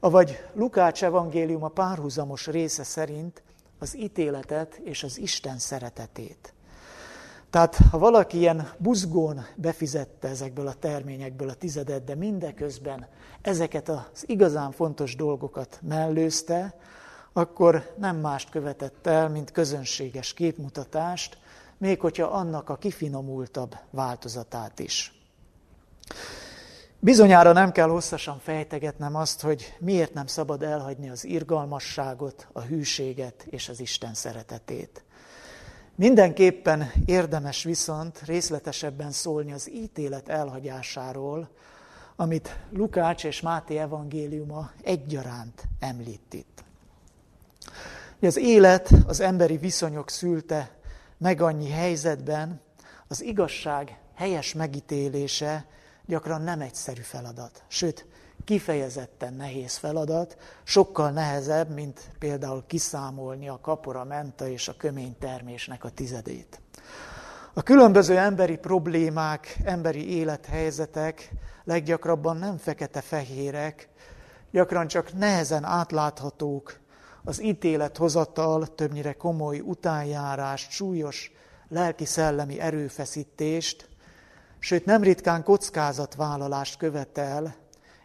avagy 0.04 0.44
Lukács 0.54 1.04
evangélium 1.04 1.62
a 1.62 1.68
párhuzamos 1.68 2.46
része 2.46 2.82
szerint 2.84 3.42
az 3.78 3.96
ítéletet 3.96 4.80
és 4.84 5.02
az 5.02 5.18
Isten 5.18 5.58
szeretetét. 5.58 6.54
Tehát 7.50 7.76
ha 7.76 7.98
valaki 7.98 8.38
ilyen 8.38 8.70
buzgón 8.78 9.46
befizette 9.56 10.28
ezekből 10.28 10.66
a 10.66 10.72
terményekből 10.72 11.48
a 11.48 11.54
tizedet, 11.54 12.04
de 12.04 12.14
mindeközben 12.14 13.06
ezeket 13.42 13.88
az 13.88 14.24
igazán 14.26 14.72
fontos 14.72 15.16
dolgokat 15.16 15.78
mellőzte, 15.82 16.74
akkor 17.32 17.94
nem 17.98 18.16
mást 18.16 18.50
követett 18.50 19.06
el, 19.06 19.28
mint 19.28 19.50
közönséges 19.50 20.34
képmutatást, 20.34 21.38
még 21.78 22.00
hogyha 22.00 22.26
annak 22.26 22.68
a 22.68 22.76
kifinomultabb 22.76 23.76
változatát 23.90 24.78
is. 24.78 25.20
Bizonyára 27.04 27.52
nem 27.52 27.72
kell 27.72 27.88
hosszasan 27.88 28.38
fejtegetnem 28.38 29.14
azt, 29.16 29.40
hogy 29.40 29.74
miért 29.78 30.14
nem 30.14 30.26
szabad 30.26 30.62
elhagyni 30.62 31.10
az 31.10 31.24
irgalmasságot, 31.24 32.48
a 32.52 32.60
hűséget 32.60 33.46
és 33.50 33.68
az 33.68 33.80
Isten 33.80 34.14
szeretetét. 34.14 35.04
Mindenképpen 35.94 36.90
érdemes 37.04 37.64
viszont 37.64 38.22
részletesebben 38.26 39.10
szólni 39.10 39.52
az 39.52 39.70
ítélet 39.70 40.28
elhagyásáról, 40.28 41.48
amit 42.16 42.58
Lukács 42.70 43.24
és 43.24 43.40
Máté 43.40 43.78
evangéliuma 43.78 44.70
egyaránt 44.82 45.62
említ 45.80 46.34
itt. 46.34 46.64
Az 48.20 48.36
élet 48.36 48.90
az 49.06 49.20
emberi 49.20 49.56
viszonyok 49.56 50.10
szülte 50.10 50.70
meg 51.18 51.40
annyi 51.40 51.70
helyzetben, 51.70 52.60
az 53.08 53.22
igazság 53.22 53.98
helyes 54.14 54.52
megítélése 54.52 55.66
gyakran 56.06 56.42
nem 56.42 56.60
egyszerű 56.60 57.00
feladat. 57.00 57.62
Sőt, 57.68 58.06
kifejezetten 58.44 59.34
nehéz 59.34 59.76
feladat, 59.76 60.36
sokkal 60.62 61.10
nehezebb, 61.10 61.74
mint 61.74 62.10
például 62.18 62.64
kiszámolni 62.66 63.48
a 63.48 63.58
kapora, 63.62 64.04
menta 64.04 64.48
és 64.48 64.68
a 64.68 64.76
kömény 64.76 65.16
termésnek 65.18 65.84
a 65.84 65.90
tizedét. 65.90 66.60
A 67.54 67.62
különböző 67.62 68.18
emberi 68.18 68.56
problémák, 68.56 69.56
emberi 69.64 70.16
élethelyzetek 70.16 71.32
leggyakrabban 71.64 72.36
nem 72.36 72.56
fekete-fehérek, 72.56 73.88
gyakran 74.50 74.86
csak 74.86 75.12
nehezen 75.12 75.64
átláthatók, 75.64 76.80
az 77.24 77.42
ítélethozatal 77.42 78.74
többnyire 78.74 79.12
komoly 79.12 79.60
utánjárást, 79.60 80.70
súlyos 80.70 81.32
lelki-szellemi 81.68 82.60
erőfeszítést, 82.60 83.88
sőt 84.62 84.84
nem 84.84 85.02
ritkán 85.02 85.42
kockázatvállalást 85.42 86.76
követel, 86.76 87.54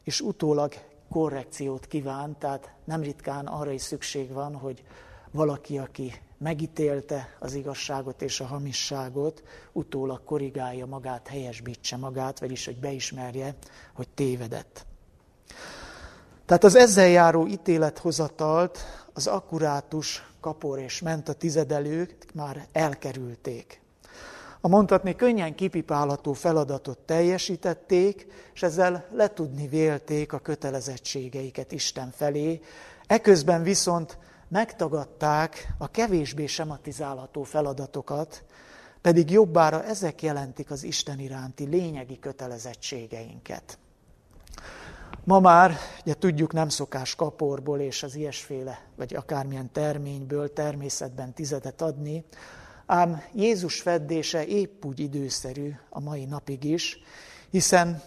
és 0.03 0.21
utólag 0.21 0.73
korrekciót 1.09 1.87
kíván, 1.87 2.37
tehát 2.39 2.71
nem 2.83 3.01
ritkán 3.01 3.45
arra 3.45 3.71
is 3.71 3.81
szükség 3.81 4.31
van, 4.31 4.55
hogy 4.55 4.83
valaki, 5.31 5.77
aki 5.77 6.13
megítélte 6.37 7.35
az 7.39 7.53
igazságot 7.53 8.21
és 8.21 8.39
a 8.39 8.45
hamisságot, 8.45 9.43
utólag 9.71 10.23
korrigálja 10.23 10.85
magát, 10.85 11.27
helyesbítse 11.27 11.97
magát, 11.97 12.39
vagyis 12.39 12.65
hogy 12.65 12.79
beismerje, 12.79 13.55
hogy 13.93 14.09
tévedett. 14.09 14.85
Tehát 16.45 16.63
az 16.63 16.75
ezzel 16.75 17.07
járó 17.07 17.47
ítélethozatalt 17.47 18.79
az 19.13 19.27
akkurátus 19.27 20.31
kapor 20.39 20.79
és 20.79 21.01
ment 21.01 21.29
a 21.29 21.33
tizedelők 21.33 22.25
már 22.33 22.67
elkerülték. 22.71 23.85
A 24.61 24.67
mondhatni 24.67 25.15
könnyen 25.15 25.55
kipipálható 25.55 26.33
feladatot 26.33 26.97
teljesítették, 26.97 28.27
és 28.53 28.63
ezzel 28.63 29.05
letudni 29.11 29.67
vélték 29.67 30.33
a 30.33 30.39
kötelezettségeiket 30.39 31.71
Isten 31.71 32.11
felé, 32.11 32.61
eközben 33.07 33.63
viszont 33.63 34.17
megtagadták 34.47 35.67
a 35.77 35.91
kevésbé 35.91 36.45
sematizálható 36.45 37.43
feladatokat, 37.43 38.43
pedig 39.01 39.31
jobbára 39.31 39.83
ezek 39.83 40.21
jelentik 40.21 40.71
az 40.71 40.83
Isten 40.83 41.19
iránti 41.19 41.65
lényegi 41.65 42.19
kötelezettségeinket. 42.19 43.77
Ma 45.23 45.39
már, 45.39 45.77
ugye 46.01 46.13
tudjuk, 46.13 46.53
nem 46.53 46.69
szokás 46.69 47.15
kaporból 47.15 47.79
és 47.79 48.03
az 48.03 48.15
ilyesféle, 48.15 48.79
vagy 48.95 49.15
akármilyen 49.15 49.71
terményből 49.71 50.53
természetben 50.53 51.33
tizedet 51.33 51.81
adni, 51.81 52.23
ám 52.87 53.23
Jézus 53.33 53.81
feddése 53.81 54.45
épp 54.45 54.85
úgy 54.85 54.99
időszerű 54.99 55.71
a 55.89 55.99
mai 55.99 56.25
napig 56.25 56.63
is, 56.63 56.99
hiszen 57.49 58.01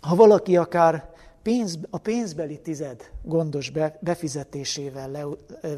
ha 0.00 0.14
valaki 0.14 0.56
akár 0.56 1.12
pénz, 1.42 1.78
a 1.90 1.98
pénzbeli 1.98 2.60
tized 2.60 3.10
gondos 3.22 3.72
befizetésével 4.00 5.10
le, 5.10 5.24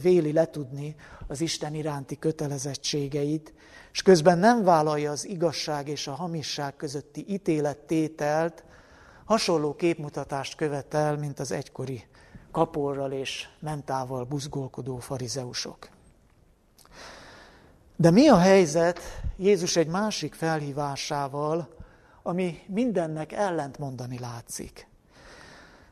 véli 0.01 0.33
letudni 0.33 0.97
az 1.27 1.41
Isten 1.41 1.75
iránti 1.75 2.19
kötelezettségeit, 2.19 3.55
és 3.93 4.03
közben 4.03 4.39
nem 4.39 4.65
vállalja 4.65 5.11
az 5.11 5.27
igazság 5.29 5.89
és 5.89 6.07
a 6.07 6.15
hamisság 6.15 6.77
közötti 6.77 7.25
ítélettételt, 7.29 8.65
hasonló 9.25 9.75
képmutatást 9.75 10.57
követel, 10.57 11.17
mint 11.17 11.39
az 11.39 11.53
egykori 11.53 12.05
kaporral 12.51 13.13
és 13.13 13.49
mentával 13.61 14.25
buzgolkodó 14.25 14.99
farizeusok. 14.99 15.89
De 17.99 18.11
mi 18.11 18.29
a 18.29 18.39
helyzet 18.39 19.01
Jézus 19.37 19.77
egy 19.77 19.87
másik 19.87 20.35
felhívásával, 20.35 21.69
ami 22.23 22.63
mindennek 22.67 23.33
ellent 23.33 23.79
mondani 23.79 24.19
látszik? 24.19 24.89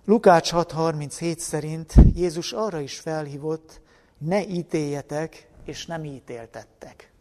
Lukács 0.04 0.52
6.37 0.52 1.38
szerint 1.38 1.94
Jézus 2.14 2.52
arra 2.52 2.80
is 2.80 2.98
felhívott, 2.98 3.80
ne 4.18 4.46
ítéljetek, 4.46 5.48
és 5.64 5.86
nem 5.86 6.04
ítéltettek. 6.04 7.12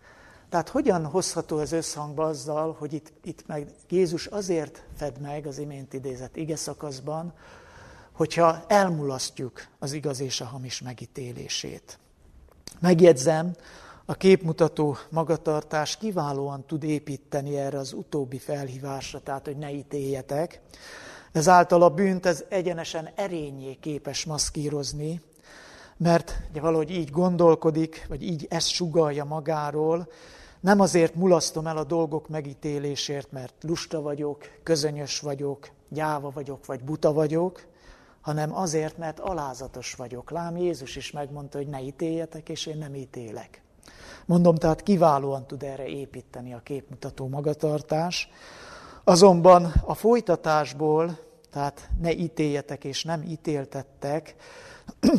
Tehát 0.50 0.70
hogyan 0.70 1.06
hozható 1.06 1.60
ez 1.60 1.72
összhangba 1.72 2.26
azzal, 2.26 2.76
hogy 2.80 2.94
itt, 2.94 3.12
itt 3.24 3.48
meg 3.48 3.68
Jézus 3.90 4.26
azért 4.26 4.84
fed 4.96 5.22
meg 5.22 5.48
az 5.48 5.58
imént 5.58 5.94
idézett 5.94 6.36
ige 6.36 6.56
szakaszban, 6.56 7.34
hogyha 8.12 8.64
elmulasztjuk 8.68 9.68
az 9.80 9.94
igaz 9.94 10.20
és 10.20 10.42
a 10.42 10.46
hamis 10.46 10.82
megítélését. 10.82 12.00
Megjegyzem, 12.80 13.56
a 14.06 14.14
képmutató 14.14 14.96
magatartás 15.10 15.98
kiválóan 15.98 16.66
tud 16.66 16.84
építeni 16.84 17.58
erre 17.58 17.78
az 17.78 17.94
utóbbi 17.94 18.38
felhívásra, 18.38 19.20
tehát 19.20 19.46
hogy 19.46 19.58
ne 19.58 19.72
ítéljetek. 19.72 20.62
Ezáltal 21.32 21.82
a 21.82 21.90
bűnt 21.90 22.26
ez 22.26 22.44
egyenesen 22.50 23.10
erényé 23.16 23.74
képes 23.74 24.26
maszkírozni, 24.26 25.22
mert 25.98 26.40
ugye 26.50 26.62
valahogy 26.62 26.92
így 26.92 27.10
gondolkodik, 27.10 28.06
vagy 28.10 28.24
így 28.24 28.48
ezt 28.50 28.70
sugalja 28.70 29.24
magáról, 29.24 30.08
nem 30.60 30.80
azért 30.80 31.16
mulasztom 31.16 31.68
el 31.68 31.78
a 31.78 31.84
dolgok 31.84 32.30
megítélésért, 32.30 33.32
mert 33.32 33.54
lusta 33.62 34.02
vagyok, 34.02 34.46
közönyös 34.64 35.20
vagyok, 35.20 35.70
gyáva 35.90 36.30
vagyok, 36.30 36.66
vagy 36.66 36.84
buta 36.84 37.14
vagyok, 37.14 37.66
hanem 38.22 38.56
azért, 38.56 38.98
mert 38.98 39.20
alázatos 39.20 39.94
vagyok. 39.94 40.32
Lám 40.32 40.58
Jézus 40.58 40.96
is 40.96 41.12
megmondta, 41.12 41.58
hogy 41.58 41.68
ne 41.68 41.82
ítéljetek, 41.82 42.50
és 42.50 42.66
én 42.66 42.78
nem 42.78 42.96
ítélek. 42.96 43.63
Mondom, 44.26 44.56
tehát 44.56 44.84
kiválóan 44.84 45.48
tud 45.48 45.64
erre 45.64 45.86
építeni 45.86 46.54
a 46.54 46.60
képmutató 46.64 47.28
magatartás. 47.28 48.30
Azonban 49.04 49.74
a 49.86 49.94
folytatásból, 49.94 51.20
tehát 51.52 51.90
ne 52.02 52.12
ítéljetek 52.12 52.84
és 52.84 53.04
nem 53.04 53.22
ítéltettek, 53.22 54.36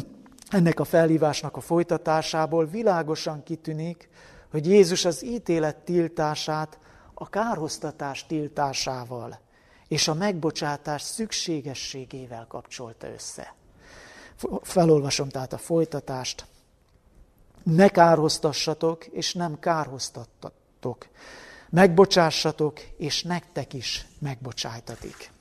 ennek 0.48 0.80
a 0.80 0.84
felhívásnak 0.84 1.56
a 1.56 1.60
folytatásából 1.60 2.66
világosan 2.66 3.42
kitűnik, 3.42 4.08
hogy 4.50 4.66
Jézus 4.66 5.04
az 5.04 5.24
ítélet 5.24 5.76
tiltását 5.76 6.78
a 7.14 7.28
kárhoztatás 7.28 8.26
tiltásával 8.26 9.38
és 9.88 10.08
a 10.08 10.14
megbocsátás 10.14 11.02
szükségességével 11.02 12.46
kapcsolta 12.48 13.12
össze. 13.12 13.54
Felolvasom 14.62 15.28
tehát 15.28 15.52
a 15.52 15.58
folytatást. 15.58 16.46
Ne 17.64 17.88
kárhoztassatok, 17.88 19.06
és 19.06 19.34
nem 19.34 19.58
kárhoztattatok. 19.58 21.08
Megbocsássatok, 21.70 22.80
és 22.80 23.22
nektek 23.22 23.72
is 23.72 24.06
megbocsájtatik. 24.18 25.32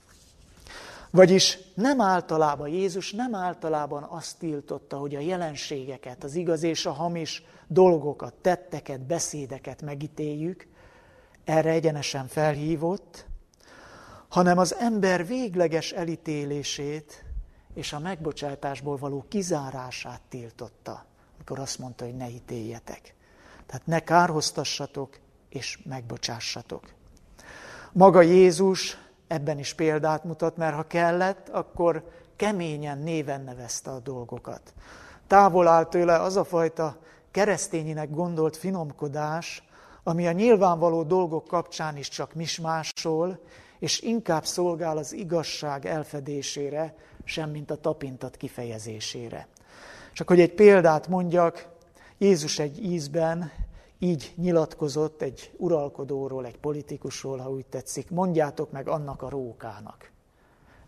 Vagyis 1.10 1.58
nem 1.74 2.02
általában, 2.02 2.68
Jézus 2.68 3.12
nem 3.12 3.36
általában 3.36 4.04
azt 4.04 4.38
tiltotta, 4.38 4.98
hogy 4.98 5.16
a 5.16 5.20
jelenségeket, 5.20 6.24
az 6.24 6.36
igaz 6.36 6.64
és 6.64 6.86
a 6.86 6.92
hamis 6.92 7.44
dolgokat, 7.68 8.34
tetteket, 8.34 9.02
beszédeket 9.02 9.82
megítéljük, 9.82 10.68
erre 11.44 11.70
egyenesen 11.70 12.28
felhívott, 12.28 13.26
hanem 14.28 14.58
az 14.58 14.76
ember 14.76 15.28
végleges 15.28 15.92
elítélését 15.92 17.24
és 17.74 17.94
a 17.94 18.00
megbocsátásból 18.00 18.98
való 18.98 19.26
kizárását 19.28 20.22
tiltotta, 20.30 21.06
amikor 21.36 21.60
azt 21.60 21.80
mondta, 21.80 22.06
hogy 22.06 22.16
ne 22.16 22.30
ítéljetek. 22.30 23.16
Tehát 23.66 23.86
ne 23.86 24.00
kárhoztassatok 24.00 25.18
és 25.50 25.80
megbocsássatok. 25.86 26.84
Maga 27.92 28.22
Jézus 28.22 28.98
ebben 29.28 29.60
is 29.60 29.74
példát 29.74 30.24
mutat, 30.24 30.58
mert 30.58 30.76
ha 30.76 30.88
kellett, 30.88 31.50
akkor 31.50 32.10
keményen 32.36 32.98
néven 32.98 33.44
nevezte 33.44 33.92
a 33.92 34.00
dolgokat. 34.00 34.74
Távol 35.28 35.68
áll 35.68 35.86
tőle 35.86 36.20
az 36.20 36.36
a 36.36 36.44
fajta 36.44 36.98
keresztényinek 37.32 38.10
gondolt 38.10 38.58
finomkodás, 38.58 39.64
ami 40.04 40.28
a 40.28 40.32
nyilvánvaló 40.32 41.04
dolgok 41.04 41.48
kapcsán 41.48 41.98
is 41.98 42.10
csak 42.10 42.34
mismásol, 42.34 43.40
és 43.80 44.02
inkább 44.02 44.46
szolgál 44.46 44.98
az 44.98 45.14
igazság 45.14 45.86
elfedésére, 45.86 46.96
semmint 47.24 47.72
a 47.72 47.76
tapintat 47.76 48.38
kifejezésére. 48.38 49.48
Csak 50.14 50.28
hogy 50.28 50.40
egy 50.40 50.54
példát 50.54 51.08
mondjak, 51.08 51.68
Jézus 52.18 52.60
egy 52.60 52.84
ízben 52.84 53.52
így 54.00 54.34
nyilatkozott 54.36 55.22
egy 55.22 55.52
uralkodóról, 55.58 56.46
egy 56.46 56.58
politikusról, 56.58 57.38
ha 57.38 57.50
úgy 57.50 57.66
tetszik, 57.66 58.10
mondjátok 58.10 58.72
meg 58.72 58.88
annak 58.88 59.22
a 59.22 59.30
rókának. 59.30 60.12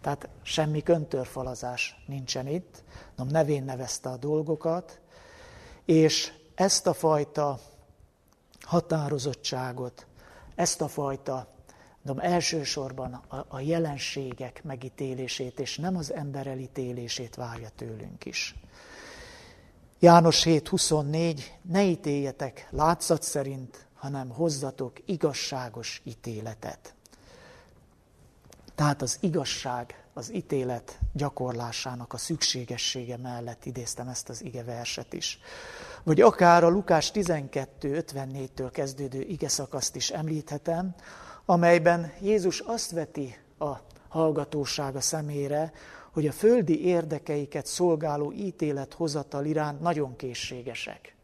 Tehát 0.01 0.27
semmi 0.41 0.83
köntörfalazás 0.83 2.03
nincsen 2.07 2.47
itt, 2.47 2.83
nem 3.15 3.27
nevén 3.27 3.63
nevezte 3.63 4.09
a 4.09 4.17
dolgokat, 4.17 4.99
és 5.85 6.33
ezt 6.55 6.87
a 6.87 6.93
fajta 6.93 7.59
határozottságot, 8.61 10.05
ezt 10.55 10.81
a 10.81 10.87
fajta, 10.87 11.47
mondom, 12.01 12.25
elsősorban 12.25 13.13
a, 13.13 13.45
a 13.47 13.59
jelenségek 13.59 14.63
megítélését, 14.63 15.59
és 15.59 15.77
nem 15.77 15.95
az 15.95 16.13
ember 16.13 16.47
elítélését 16.47 17.35
várja 17.35 17.69
tőlünk 17.75 18.25
is. 18.25 18.55
János 19.99 20.43
7.24, 20.45 21.41
ne 21.61 21.83
ítéljetek 21.83 22.67
látszat 22.69 23.23
szerint, 23.23 23.85
hanem 23.93 24.29
hozzatok 24.29 24.93
igazságos 25.05 26.01
ítéletet. 26.03 26.93
Tehát 28.75 29.01
az 29.01 29.17
igazság, 29.19 30.03
az 30.13 30.33
ítélet 30.33 30.99
gyakorlásának 31.13 32.13
a 32.13 32.17
szükségessége 32.17 33.17
mellett 33.17 33.65
idéztem 33.65 34.07
ezt 34.07 34.29
az 34.29 34.43
ige 34.43 34.63
verset 34.63 35.13
is. 35.13 35.39
Vagy 36.03 36.21
akár 36.21 36.63
a 36.63 36.69
Lukás 36.69 37.11
12.54-től 37.13 38.69
kezdődő 38.71 39.21
ige 39.21 39.47
szakaszt 39.47 39.95
is 39.95 40.09
említhetem, 40.09 40.95
amelyben 41.45 42.13
Jézus 42.21 42.59
azt 42.59 42.91
veti 42.91 43.37
a 43.59 43.73
hallgatósága 44.07 45.01
szemére, 45.01 45.71
hogy 46.15 46.27
a 46.27 46.31
földi 46.31 46.85
érdekeiket 46.85 47.65
szolgáló 47.65 48.31
ítélet 48.31 48.93
hozatal 48.93 49.45
iránt 49.45 49.81
nagyon 49.81 50.15
készségesek. 50.15 51.15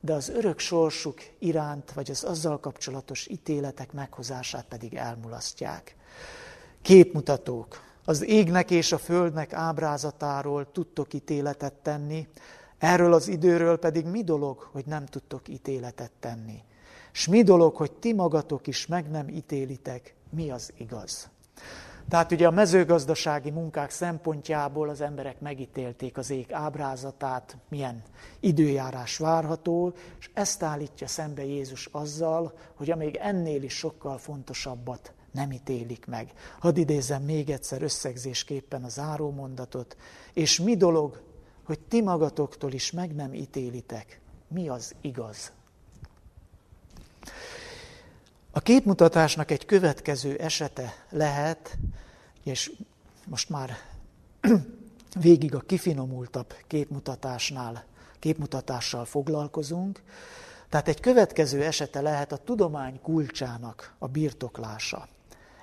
De 0.00 0.12
az 0.12 0.28
örök 0.28 0.58
sorsuk 0.58 1.18
iránt, 1.38 1.92
vagy 1.92 2.10
az 2.10 2.24
azzal 2.24 2.60
kapcsolatos 2.60 3.26
ítéletek 3.26 3.92
meghozását 3.92 4.64
pedig 4.68 4.94
elmulasztják. 4.94 5.96
Képmutatók. 6.82 7.82
Az 8.04 8.24
égnek 8.24 8.70
és 8.70 8.92
a 8.92 8.98
földnek 8.98 9.52
ábrázatáról 9.52 10.72
tudtok 10.72 11.14
ítéletet 11.14 11.74
tenni, 11.74 12.28
erről 12.78 13.12
az 13.12 13.28
időről 13.28 13.78
pedig 13.78 14.06
mi 14.06 14.24
dolog, 14.24 14.68
hogy 14.72 14.84
nem 14.86 15.06
tudtok 15.06 15.48
ítéletet 15.48 16.12
tenni. 16.20 16.62
S 17.12 17.26
mi 17.26 17.42
dolog, 17.42 17.76
hogy 17.76 17.92
ti 17.92 18.12
magatok 18.12 18.66
is 18.66 18.86
meg 18.86 19.10
nem 19.10 19.28
ítélitek, 19.28 20.14
mi 20.30 20.50
az 20.50 20.72
igaz. 20.76 21.28
Tehát 22.08 22.32
ugye 22.32 22.46
a 22.46 22.50
mezőgazdasági 22.50 23.50
munkák 23.50 23.90
szempontjából 23.90 24.88
az 24.88 25.00
emberek 25.00 25.40
megítélték 25.40 26.18
az 26.18 26.30
ég 26.30 26.52
ábrázatát, 26.52 27.56
milyen 27.68 28.02
időjárás 28.40 29.16
várható, 29.16 29.92
és 30.18 30.30
ezt 30.34 30.62
állítja 30.62 31.06
szembe 31.06 31.44
Jézus 31.44 31.86
azzal, 31.86 32.52
hogy 32.74 32.90
amíg 32.90 33.16
ennél 33.16 33.62
is 33.62 33.74
sokkal 33.74 34.18
fontosabbat 34.18 35.12
nem 35.32 35.52
ítélik 35.52 36.06
meg. 36.06 36.32
Hadd 36.58 36.76
idézem 36.76 37.22
még 37.22 37.50
egyszer 37.50 37.82
összegzésképpen 37.82 38.84
a 38.84 38.88
zárómondatot, 38.88 39.96
és 40.32 40.60
mi 40.60 40.76
dolog, 40.76 41.22
hogy 41.64 41.80
ti 41.80 42.02
magatoktól 42.02 42.72
is 42.72 42.90
meg 42.90 43.14
nem 43.14 43.34
ítélitek, 43.34 44.20
mi 44.48 44.68
az 44.68 44.94
igaz. 45.00 45.52
A 48.50 48.60
képmutatásnak 48.60 49.50
egy 49.50 49.66
következő 49.66 50.36
esete 50.36 50.94
lehet, 51.10 51.78
és 52.44 52.72
most 53.26 53.48
már 53.48 53.76
végig 55.20 55.54
a 55.54 55.60
kifinomultabb 55.60 56.54
képmutatásnál, 56.66 57.84
képmutatással 58.18 59.04
foglalkozunk, 59.04 60.02
tehát 60.68 60.88
egy 60.88 61.00
következő 61.00 61.62
esete 61.64 62.00
lehet 62.00 62.32
a 62.32 62.36
tudomány 62.36 63.00
kulcsának 63.02 63.94
a 63.98 64.06
birtoklása. 64.06 65.08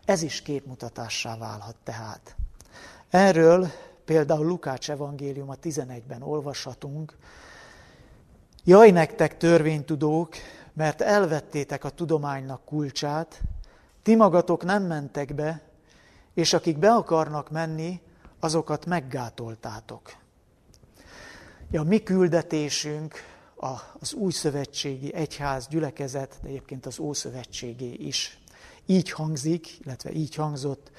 Ez 0.06 0.22
is 0.22 0.42
képmutatássá 0.42 1.38
válhat 1.38 1.76
tehát. 1.84 2.36
Erről 3.10 3.68
például 4.06 4.46
Lukács 4.46 4.90
evangélium 4.90 5.50
a 5.50 5.56
11-ben 5.56 6.22
olvashatunk. 6.22 7.18
Jaj 8.64 8.92
nektek 8.92 9.38
törvénytudók, 9.38 10.36
mert 10.76 11.02
elvettétek 11.02 11.84
a 11.84 11.90
tudománynak 11.90 12.66
kulcsát, 12.66 13.42
ti 14.04 14.16
magatok 14.16 14.64
nem 14.64 14.84
mentek 14.84 15.36
be, 15.36 15.62
és 16.34 16.54
akik 16.54 16.78
be 16.78 16.92
akarnak 16.92 17.52
menni, 17.52 18.02
azokat 18.40 18.86
meggátoltátok. 18.86 20.16
Ja, 21.72 21.84
mi 21.84 22.04
küldetésünk 22.04 23.14
az 24.00 24.14
új 24.14 24.32
szövetségi 24.32 25.14
egyház 25.14 25.68
gyülekezet, 25.68 26.38
de 26.42 26.48
egyébként 26.48 26.86
az 26.86 27.00
ószövetségé 27.00 27.92
is. 27.92 28.40
Így 28.86 29.12
hangzik, 29.12 29.80
illetve 29.80 30.12
így 30.12 30.36
hangzott, 30.36 30.92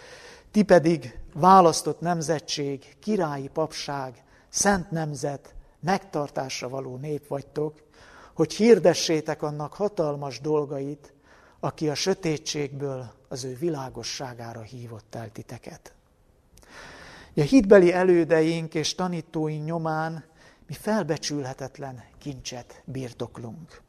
ti 0.50 0.62
pedig 0.62 1.18
választott 1.34 2.00
nemzetség, 2.00 2.96
királyi 3.00 3.48
papság, 3.48 4.24
szent 4.48 4.90
nemzet, 4.90 5.54
megtartásra 5.80 6.68
való 6.68 6.96
nép 6.96 7.26
vagytok, 7.26 7.85
hogy 8.36 8.54
hirdessétek 8.54 9.42
annak 9.42 9.72
hatalmas 9.72 10.40
dolgait, 10.40 11.12
aki 11.60 11.88
a 11.88 11.94
sötétségből 11.94 13.12
az 13.28 13.44
ő 13.44 13.56
világosságára 13.56 14.60
hívott 14.60 15.14
el 15.14 15.32
titeket. 15.32 15.94
A 17.36 17.40
hitbeli 17.40 17.92
elődeink 17.92 18.74
és 18.74 18.94
tanítóink 18.94 19.64
nyomán 19.64 20.24
mi 20.66 20.74
felbecsülhetetlen 20.74 22.04
kincset 22.18 22.82
birtoklunk. 22.84 23.82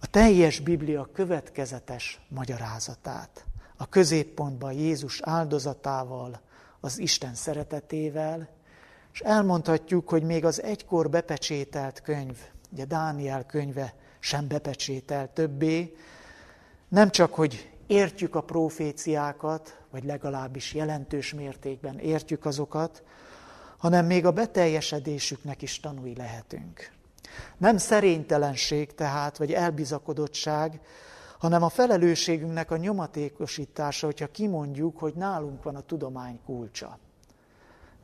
A 0.00 0.06
teljes 0.06 0.60
Biblia 0.60 1.08
következetes 1.12 2.20
magyarázatát, 2.28 3.44
a 3.76 3.88
középpontban 3.88 4.72
Jézus 4.72 5.20
áldozatával, 5.22 6.40
az 6.80 6.98
Isten 6.98 7.34
szeretetével, 7.34 8.48
és 9.12 9.20
elmondhatjuk, 9.20 10.08
hogy 10.08 10.22
még 10.22 10.44
az 10.44 10.62
egykor 10.62 11.10
bepecsételt 11.10 12.00
könyv, 12.00 12.38
ugye 12.74 12.84
Dániel 12.84 13.46
könyve 13.46 13.94
sem 14.18 14.48
bepecsételt 14.48 15.30
többé, 15.30 15.96
nem 16.88 17.10
csak, 17.10 17.34
hogy 17.34 17.70
értjük 17.86 18.34
a 18.34 18.40
proféciákat, 18.40 19.78
vagy 19.90 20.04
legalábbis 20.04 20.74
jelentős 20.74 21.34
mértékben 21.34 21.98
értjük 21.98 22.44
azokat, 22.44 23.02
hanem 23.78 24.06
még 24.06 24.26
a 24.26 24.30
beteljesedésüknek 24.30 25.62
is 25.62 25.80
tanúi 25.80 26.14
lehetünk. 26.16 26.90
Nem 27.56 27.76
szerénytelenség 27.76 28.94
tehát, 28.94 29.38
vagy 29.38 29.52
elbizakodottság, 29.52 30.80
hanem 31.38 31.62
a 31.62 31.68
felelősségünknek 31.68 32.70
a 32.70 32.76
nyomatékosítása, 32.76 34.06
hogyha 34.06 34.26
kimondjuk, 34.30 34.98
hogy 34.98 35.14
nálunk 35.14 35.62
van 35.62 35.76
a 35.76 35.80
tudomány 35.80 36.40
kulcsa. 36.44 36.98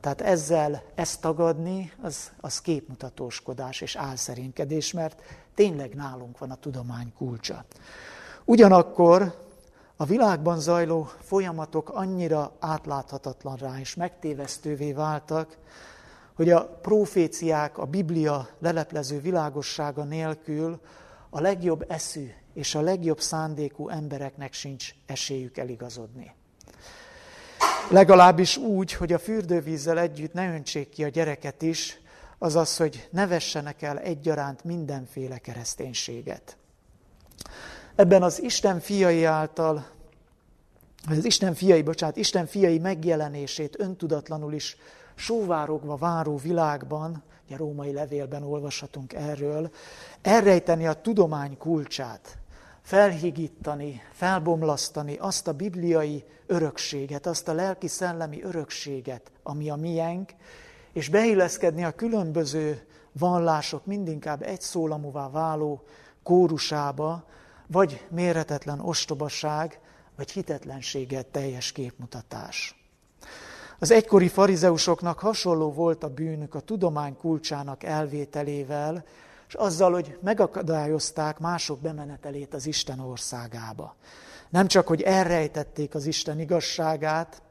Tehát 0.01 0.21
ezzel 0.21 0.83
ezt 0.95 1.21
tagadni, 1.21 1.91
az, 2.01 2.31
az 2.39 2.61
képmutatóskodás 2.61 3.81
és 3.81 3.95
álszerénykedés, 3.95 4.93
mert 4.93 5.21
tényleg 5.55 5.95
nálunk 5.95 6.37
van 6.37 6.51
a 6.51 6.55
tudomány 6.55 7.13
kulcsa. 7.17 7.65
Ugyanakkor 8.45 9.35
a 9.95 10.05
világban 10.05 10.59
zajló 10.59 11.09
folyamatok 11.19 11.89
annyira 11.89 12.51
átláthatatlanrá 12.59 13.79
és 13.79 13.95
megtévesztővé 13.95 14.93
váltak, 14.93 15.57
hogy 16.33 16.49
a 16.49 16.65
proféciák, 16.65 17.77
a 17.77 17.85
Biblia 17.85 18.47
leleplező 18.59 19.19
világossága 19.19 20.03
nélkül 20.03 20.79
a 21.29 21.41
legjobb 21.41 21.85
eszű 21.87 22.31
és 22.53 22.75
a 22.75 22.81
legjobb 22.81 23.19
szándékú 23.19 23.89
embereknek 23.89 24.53
sincs 24.53 24.93
esélyük 25.05 25.57
eligazodni. 25.57 26.35
Legalábbis 27.91 28.57
úgy, 28.57 28.93
hogy 28.93 29.13
a 29.13 29.19
fürdővízzel 29.19 29.99
együtt 29.99 30.33
ne 30.33 30.53
öntsék 30.53 30.89
ki 30.89 31.03
a 31.03 31.07
gyereket 31.07 31.61
is, 31.61 31.99
azaz, 32.37 32.77
hogy 32.77 33.07
ne 33.11 33.27
vessenek 33.27 33.81
el 33.81 33.99
egyaránt 33.99 34.63
mindenféle 34.63 35.37
kereszténységet. 35.37 36.57
Ebben 37.95 38.23
az 38.23 38.41
Isten 38.41 38.79
fiai 38.79 39.23
által, 39.23 39.85
az 41.09 41.25
Isten 41.25 41.53
fiai, 41.53 41.81
bocsánat, 41.81 42.17
Isten 42.17 42.45
fiai 42.45 42.79
megjelenését 42.79 43.79
öntudatlanul 43.79 44.53
is 44.53 44.77
sóvárogva 45.15 45.95
váró 45.95 46.37
világban, 46.37 47.23
ugye 47.45 47.57
római 47.57 47.93
levélben 47.93 48.43
olvashatunk 48.43 49.13
erről, 49.13 49.71
elrejteni 50.21 50.87
a 50.87 50.93
tudomány 50.93 51.57
kulcsát, 51.57 52.37
felhigítani, 52.81 54.01
felbomlasztani 54.11 55.15
azt 55.15 55.47
a 55.47 55.53
bibliai 55.53 56.23
örökséget, 56.45 57.25
azt 57.25 57.47
a 57.47 57.53
lelki-szellemi 57.53 58.43
örökséget, 58.43 59.31
ami 59.43 59.69
a 59.69 59.75
miénk, 59.75 60.31
és 60.93 61.09
beilleszkedni 61.09 61.83
a 61.83 61.91
különböző 61.91 62.85
vallások 63.11 63.85
mindinkább 63.85 64.41
egy 64.41 64.61
szólamúvá 64.61 65.29
váló 65.29 65.83
kórusába, 66.23 67.23
vagy 67.67 68.05
méretetlen 68.09 68.79
ostobaság, 68.79 69.79
vagy 70.15 70.31
hitetlenséget 70.31 71.25
teljes 71.25 71.71
képmutatás. 71.71 72.75
Az 73.79 73.91
egykori 73.91 74.27
farizeusoknak 74.27 75.19
hasonló 75.19 75.71
volt 75.71 76.03
a 76.03 76.09
bűnük 76.09 76.55
a 76.55 76.59
tudomány 76.59 77.17
kulcsának 77.17 77.83
elvételével, 77.83 79.03
és 79.51 79.57
azzal, 79.57 79.91
hogy 79.91 80.17
megakadályozták 80.21 81.39
mások 81.39 81.79
bemenetelét 81.79 82.53
az 82.53 82.65
Isten 82.65 82.99
országába. 82.99 83.95
Nem 84.49 84.67
csak, 84.67 84.87
hogy 84.87 85.01
elrejtették 85.01 85.95
az 85.95 86.05
Isten 86.05 86.39
igazságát, 86.39 87.41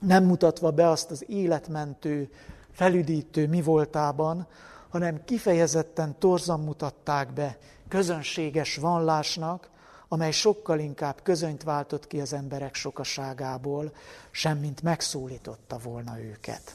nem 0.00 0.24
mutatva 0.24 0.70
be 0.70 0.88
azt 0.88 1.10
az 1.10 1.24
életmentő, 1.28 2.30
felüdítő 2.72 3.46
mi 3.46 3.62
voltában, 3.62 4.46
hanem 4.88 5.24
kifejezetten 5.24 6.18
torzan 6.18 6.60
mutatták 6.60 7.32
be 7.32 7.58
közönséges 7.88 8.76
vallásnak, 8.76 9.70
amely 10.08 10.32
sokkal 10.32 10.78
inkább 10.78 11.22
közönyt 11.22 11.62
váltott 11.62 12.06
ki 12.06 12.20
az 12.20 12.32
emberek 12.32 12.74
sokaságából, 12.74 13.92
semmint 14.30 14.82
megszólította 14.82 15.78
volna 15.78 16.20
őket. 16.20 16.74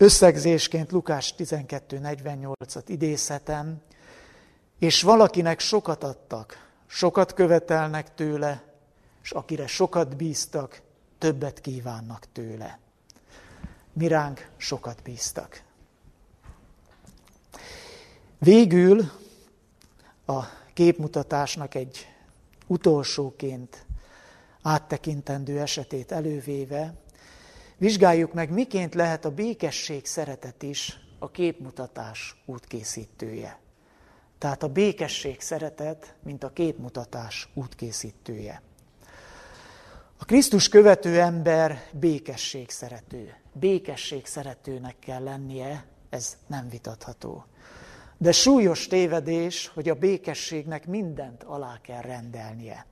Összegzésként 0.00 0.90
Lukás 0.92 1.34
12.48-at 1.38 2.82
idézhetem, 2.86 3.80
és 4.78 5.02
valakinek 5.02 5.60
sokat 5.60 6.04
adtak, 6.04 6.70
sokat 6.86 7.34
követelnek 7.34 8.14
tőle, 8.14 8.62
és 9.22 9.30
akire 9.30 9.66
sokat 9.66 10.16
bíztak, 10.16 10.80
többet 11.18 11.60
kívánnak 11.60 12.26
tőle. 12.32 12.78
Miránk 13.92 14.50
sokat 14.56 15.02
bíztak. 15.02 15.62
Végül 18.38 19.10
a 20.26 20.44
képmutatásnak 20.72 21.74
egy 21.74 22.06
utolsóként 22.66 23.86
áttekintendő 24.62 25.60
esetét 25.60 26.12
elővéve, 26.12 26.94
vizsgáljuk 27.80 28.32
meg, 28.32 28.50
miként 28.50 28.94
lehet 28.94 29.24
a 29.24 29.30
békesség 29.30 30.06
szeretet 30.06 30.62
is 30.62 31.00
a 31.18 31.30
képmutatás 31.30 32.42
útkészítője. 32.46 33.58
Tehát 34.38 34.62
a 34.62 34.68
békesség 34.68 35.40
szeretet, 35.40 36.14
mint 36.22 36.44
a 36.44 36.52
képmutatás 36.52 37.48
útkészítője. 37.54 38.62
A 40.18 40.24
Krisztus 40.24 40.68
követő 40.68 41.20
ember 41.20 41.82
békesség 41.92 42.70
szerető. 42.70 43.34
Békesség 43.52 44.26
szeretőnek 44.26 44.98
kell 44.98 45.22
lennie, 45.22 45.84
ez 46.10 46.36
nem 46.46 46.68
vitatható. 46.68 47.44
De 48.18 48.32
súlyos 48.32 48.86
tévedés, 48.86 49.68
hogy 49.68 49.88
a 49.88 49.94
békességnek 49.94 50.86
mindent 50.86 51.42
alá 51.42 51.78
kell 51.82 52.00
rendelnie. 52.00 52.86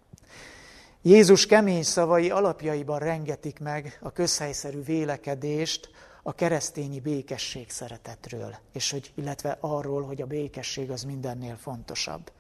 Jézus 1.03 1.47
kemény 1.47 1.83
szavai 1.83 2.31
alapjaiban 2.31 2.99
rengetik 2.99 3.59
meg 3.59 3.99
a 4.03 4.13
közhelyszerű 4.13 4.83
vélekedést 4.83 5.91
a 6.23 6.33
keresztényi 6.33 7.01
békesség 7.01 7.71
szeretetről, 7.71 8.57
és 8.73 8.91
hogy, 8.91 9.13
illetve 9.15 9.57
arról, 9.61 10.03
hogy 10.03 10.23
a 10.23 10.27
békesség 10.27 10.91
az 10.91 11.03
mindennél 11.03 11.57
fontosabb. 11.57 12.33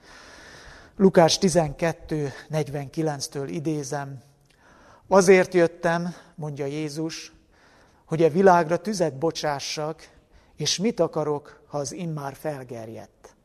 Lukás 0.96 1.38
12.49-től 1.40 3.46
idézem, 3.50 4.22
azért 5.08 5.54
jöttem, 5.54 6.14
mondja 6.34 6.66
Jézus, 6.66 7.32
hogy 8.04 8.22
a 8.22 8.30
világra 8.30 8.76
tüzet 8.76 9.18
bocsássak, 9.18 10.08
és 10.56 10.78
mit 10.78 11.00
akarok, 11.00 11.62
ha 11.66 11.78
az 11.78 11.92
immár 11.92 12.34
felgerjedt? 12.34 13.36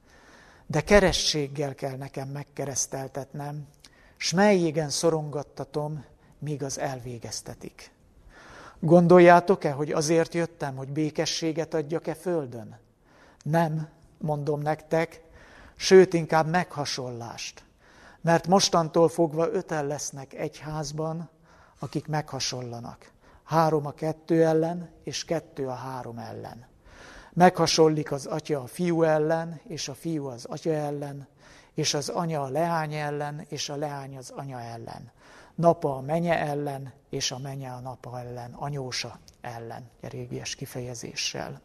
De 0.67 0.81
kerességgel 0.81 1.75
kell 1.75 1.97
nekem 1.97 2.27
megkereszteltetnem, 2.27 3.67
s 4.23 4.31
melyégen 4.31 4.89
szorongattatom, 4.89 6.05
míg 6.39 6.63
az 6.63 6.79
elvégeztetik. 6.79 7.91
Gondoljátok-e, 8.79 9.71
hogy 9.71 9.91
azért 9.91 10.33
jöttem, 10.33 10.75
hogy 10.75 10.89
békességet 10.89 11.73
adjak-e 11.73 12.13
földön? 12.13 12.79
Nem, 13.43 13.89
mondom 14.17 14.61
nektek, 14.61 15.21
sőt 15.75 16.13
inkább 16.13 16.47
meghasonlást. 16.47 17.63
Mert 18.21 18.47
mostantól 18.47 19.09
fogva 19.09 19.51
öten 19.51 19.87
lesznek 19.87 20.33
egy 20.33 20.57
házban, 20.57 21.29
akik 21.79 22.07
meghasonlanak. 22.07 23.11
három 23.43 23.85
a 23.85 23.91
kettő 23.91 24.45
ellen, 24.45 24.89
és 25.03 25.25
kettő 25.25 25.67
a 25.67 25.73
három 25.73 26.17
ellen. 26.17 26.65
Meghasonlik 27.33 28.11
az 28.11 28.25
atya 28.25 28.61
a 28.61 28.67
fiú 28.67 29.03
ellen, 29.03 29.59
és 29.67 29.87
a 29.87 29.93
fiú 29.93 30.25
az 30.25 30.45
atya 30.45 30.71
ellen, 30.71 31.27
és 31.73 31.93
az 31.93 32.09
anya 32.09 32.41
a 32.41 32.49
leány 32.49 32.93
ellen, 32.93 33.45
és 33.49 33.69
a 33.69 33.75
leány 33.75 34.17
az 34.17 34.29
anya 34.29 34.61
ellen. 34.61 35.11
Napa 35.55 35.95
a 35.95 36.01
menye 36.01 36.39
ellen, 36.39 36.93
és 37.09 37.31
a 37.31 37.37
menye 37.37 37.71
a 37.71 37.79
napa 37.79 38.19
ellen, 38.19 38.53
anyósa 38.53 39.19
ellen, 39.41 39.89
a 40.01 40.07
régies 40.07 40.55
kifejezéssel. 40.55 41.61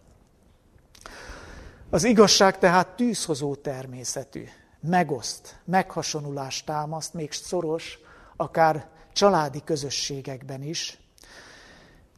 Az 1.90 2.04
igazság 2.04 2.58
tehát 2.58 2.88
tűzhozó 2.88 3.54
természetű, 3.54 4.44
megoszt, 4.80 5.60
meghasonulást 5.64 6.66
támaszt, 6.66 7.14
még 7.14 7.32
szoros, 7.32 7.98
akár 8.36 8.88
családi 9.12 9.64
közösségekben 9.64 10.62
is, 10.62 10.98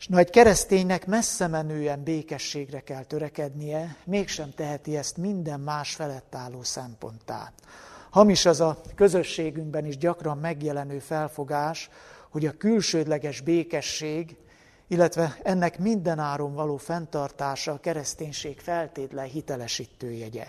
és 0.00 0.08
na, 0.08 0.18
egy 0.18 0.30
kereszténynek 0.30 1.06
messze 1.06 1.46
menően 1.46 2.02
békességre 2.02 2.80
kell 2.80 3.04
törekednie, 3.04 3.96
mégsem 4.04 4.50
teheti 4.50 4.96
ezt 4.96 5.16
minden 5.16 5.60
más 5.60 5.94
felett 5.94 6.34
álló 6.34 6.62
szemponttá. 6.62 7.52
Hamis 8.10 8.46
az 8.46 8.60
a 8.60 8.80
közösségünkben 8.94 9.84
is 9.84 9.96
gyakran 9.96 10.38
megjelenő 10.38 10.98
felfogás, 10.98 11.90
hogy 12.30 12.46
a 12.46 12.56
külsődleges 12.56 13.40
békesség, 13.40 14.36
illetve 14.88 15.38
ennek 15.42 15.78
mindenáron 15.78 16.54
való 16.54 16.76
fenntartása 16.76 17.72
a 17.72 17.80
kereszténység 17.80 18.60
feltétlen 18.60 19.26
hitelesítő 19.26 20.12
jegye. 20.12 20.46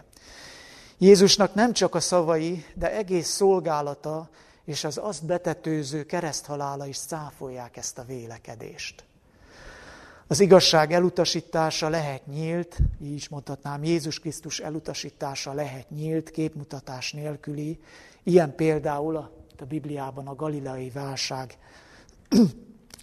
Jézusnak 0.97 1.53
nem 1.53 1.73
csak 1.73 1.95
a 1.95 1.99
szavai, 1.99 2.65
de 2.75 2.91
egész 2.91 3.29
szolgálata 3.29 4.29
és 4.65 4.83
az 4.83 4.97
azt 4.97 5.25
betetőző 5.25 6.03
kereszthalála 6.03 6.85
is 6.85 6.95
száfolják 6.95 7.77
ezt 7.77 7.97
a 7.97 8.03
vélekedést. 8.03 9.03
Az 10.31 10.39
igazság 10.39 10.93
elutasítása 10.93 11.89
lehet 11.89 12.25
nyílt, 12.27 12.77
így 13.01 13.13
is 13.13 13.29
mondhatnám, 13.29 13.83
Jézus 13.83 14.19
Krisztus 14.19 14.59
elutasítása 14.59 15.53
lehet 15.53 15.89
nyílt, 15.89 16.29
képmutatás 16.29 17.13
nélküli. 17.13 17.79
Ilyen 18.23 18.55
például 18.55 19.17
a, 19.17 19.31
a 19.59 19.65
Bibliában 19.65 20.27
a 20.27 20.35
galileai 20.35 20.89
válság 20.89 21.57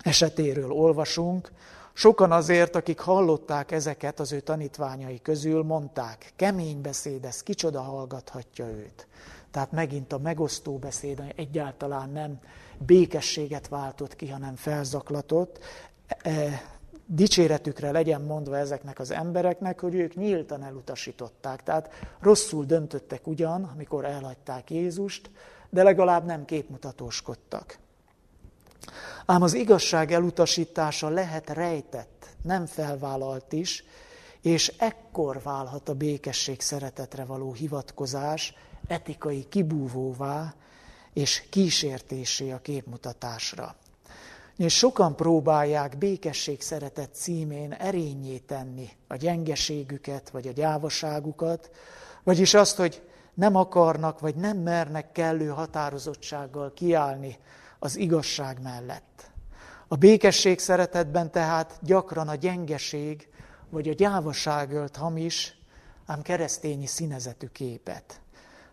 esetéről 0.02 0.70
olvasunk. 0.70 1.52
Sokan 1.92 2.32
azért, 2.32 2.76
akik 2.76 2.98
hallották 2.98 3.70
ezeket 3.70 4.20
az 4.20 4.32
ő 4.32 4.40
tanítványai 4.40 5.20
közül, 5.22 5.62
mondták, 5.62 6.32
kemény 6.36 6.80
beszéd, 6.80 7.24
ez 7.24 7.42
kicsoda 7.42 7.80
hallgathatja 7.80 8.66
őt. 8.66 9.06
Tehát 9.50 9.72
megint 9.72 10.12
a 10.12 10.18
megosztó 10.18 10.78
beszéd 10.78 11.22
egyáltalán 11.36 12.10
nem 12.10 12.38
békességet 12.78 13.68
váltott 13.68 14.16
ki, 14.16 14.28
hanem 14.28 14.56
felzaklatott. 14.56 15.58
Dicséretükre 17.10 17.90
legyen 17.90 18.20
mondva 18.20 18.56
ezeknek 18.56 18.98
az 18.98 19.10
embereknek, 19.10 19.80
hogy 19.80 19.94
ők 19.94 20.14
nyíltan 20.14 20.62
elutasították. 20.62 21.62
Tehát 21.62 21.90
rosszul 22.20 22.64
döntöttek 22.64 23.26
ugyan, 23.26 23.64
amikor 23.64 24.04
elhagyták 24.04 24.70
Jézust, 24.70 25.30
de 25.70 25.82
legalább 25.82 26.24
nem 26.24 26.44
képmutatóskodtak. 26.44 27.78
Ám 29.26 29.42
az 29.42 29.54
igazság 29.54 30.12
elutasítása 30.12 31.08
lehet 31.08 31.50
rejtett, 31.50 32.26
nem 32.42 32.66
felvállalt 32.66 33.52
is, 33.52 33.84
és 34.42 34.74
ekkor 34.78 35.42
válhat 35.42 35.88
a 35.88 35.94
békesség 35.94 36.60
szeretetre 36.60 37.24
való 37.24 37.52
hivatkozás 37.52 38.54
etikai 38.86 39.46
kibúvóvá 39.48 40.54
és 41.12 41.44
kísértésé 41.50 42.50
a 42.50 42.58
képmutatásra. 42.58 43.76
És 44.58 44.76
sokan 44.76 45.16
próbálják 45.16 45.98
békesség 45.98 46.60
szeretet 46.60 47.14
címén 47.14 47.72
erényé 47.72 48.38
tenni 48.38 48.88
a 49.08 49.16
gyengeségüket, 49.16 50.30
vagy 50.30 50.48
a 50.48 50.52
gyávaságukat, 50.52 51.70
vagyis 52.24 52.54
azt, 52.54 52.76
hogy 52.76 53.02
nem 53.34 53.54
akarnak, 53.56 54.20
vagy 54.20 54.34
nem 54.34 54.56
mernek 54.56 55.12
kellő 55.12 55.48
határozottsággal 55.48 56.72
kiállni 56.72 57.38
az 57.78 57.96
igazság 57.96 58.62
mellett. 58.62 59.30
A 59.88 59.96
békesség 59.96 60.58
szeretetben 60.58 61.30
tehát 61.30 61.78
gyakran 61.82 62.28
a 62.28 62.34
gyengeség, 62.34 63.28
vagy 63.70 63.88
a 63.88 63.94
gyávaság 63.94 64.72
ölt 64.72 64.96
hamis, 64.96 65.58
ám 66.06 66.22
keresztényi 66.22 66.86
színezetű 66.86 67.46
képet 67.46 68.20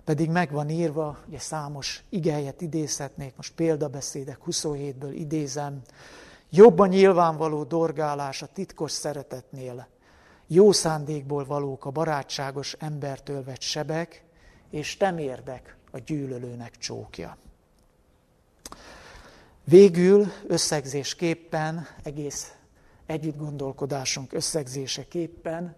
pedig 0.05 0.29
meg 0.29 0.51
van 0.51 0.69
írva, 0.69 1.17
ugye 1.27 1.39
számos 1.39 2.03
igelyet 2.09 2.61
idézhetnék, 2.61 3.35
most 3.35 3.53
példabeszédek 3.53 4.39
27-ből 4.45 5.11
idézem, 5.13 5.81
jobban 6.49 6.87
nyilvánvaló 6.87 7.63
dorgálás 7.63 8.41
a 8.41 8.47
titkos 8.53 8.91
szeretetnél, 8.91 9.87
jó 10.47 10.71
szándékból 10.71 11.45
valók 11.45 11.85
a 11.85 11.89
barátságos 11.89 12.75
embertől 12.79 13.43
vett 13.43 13.61
sebek, 13.61 14.23
és 14.69 14.97
temérdek 14.97 15.75
a 15.91 15.99
gyűlölőnek 15.99 16.77
csókja. 16.77 17.37
Végül 19.63 20.25
összegzésképpen, 20.47 21.87
egész 22.03 22.55
együttgondolkodásunk 23.05 24.33
összegzéseképpen 24.33 25.75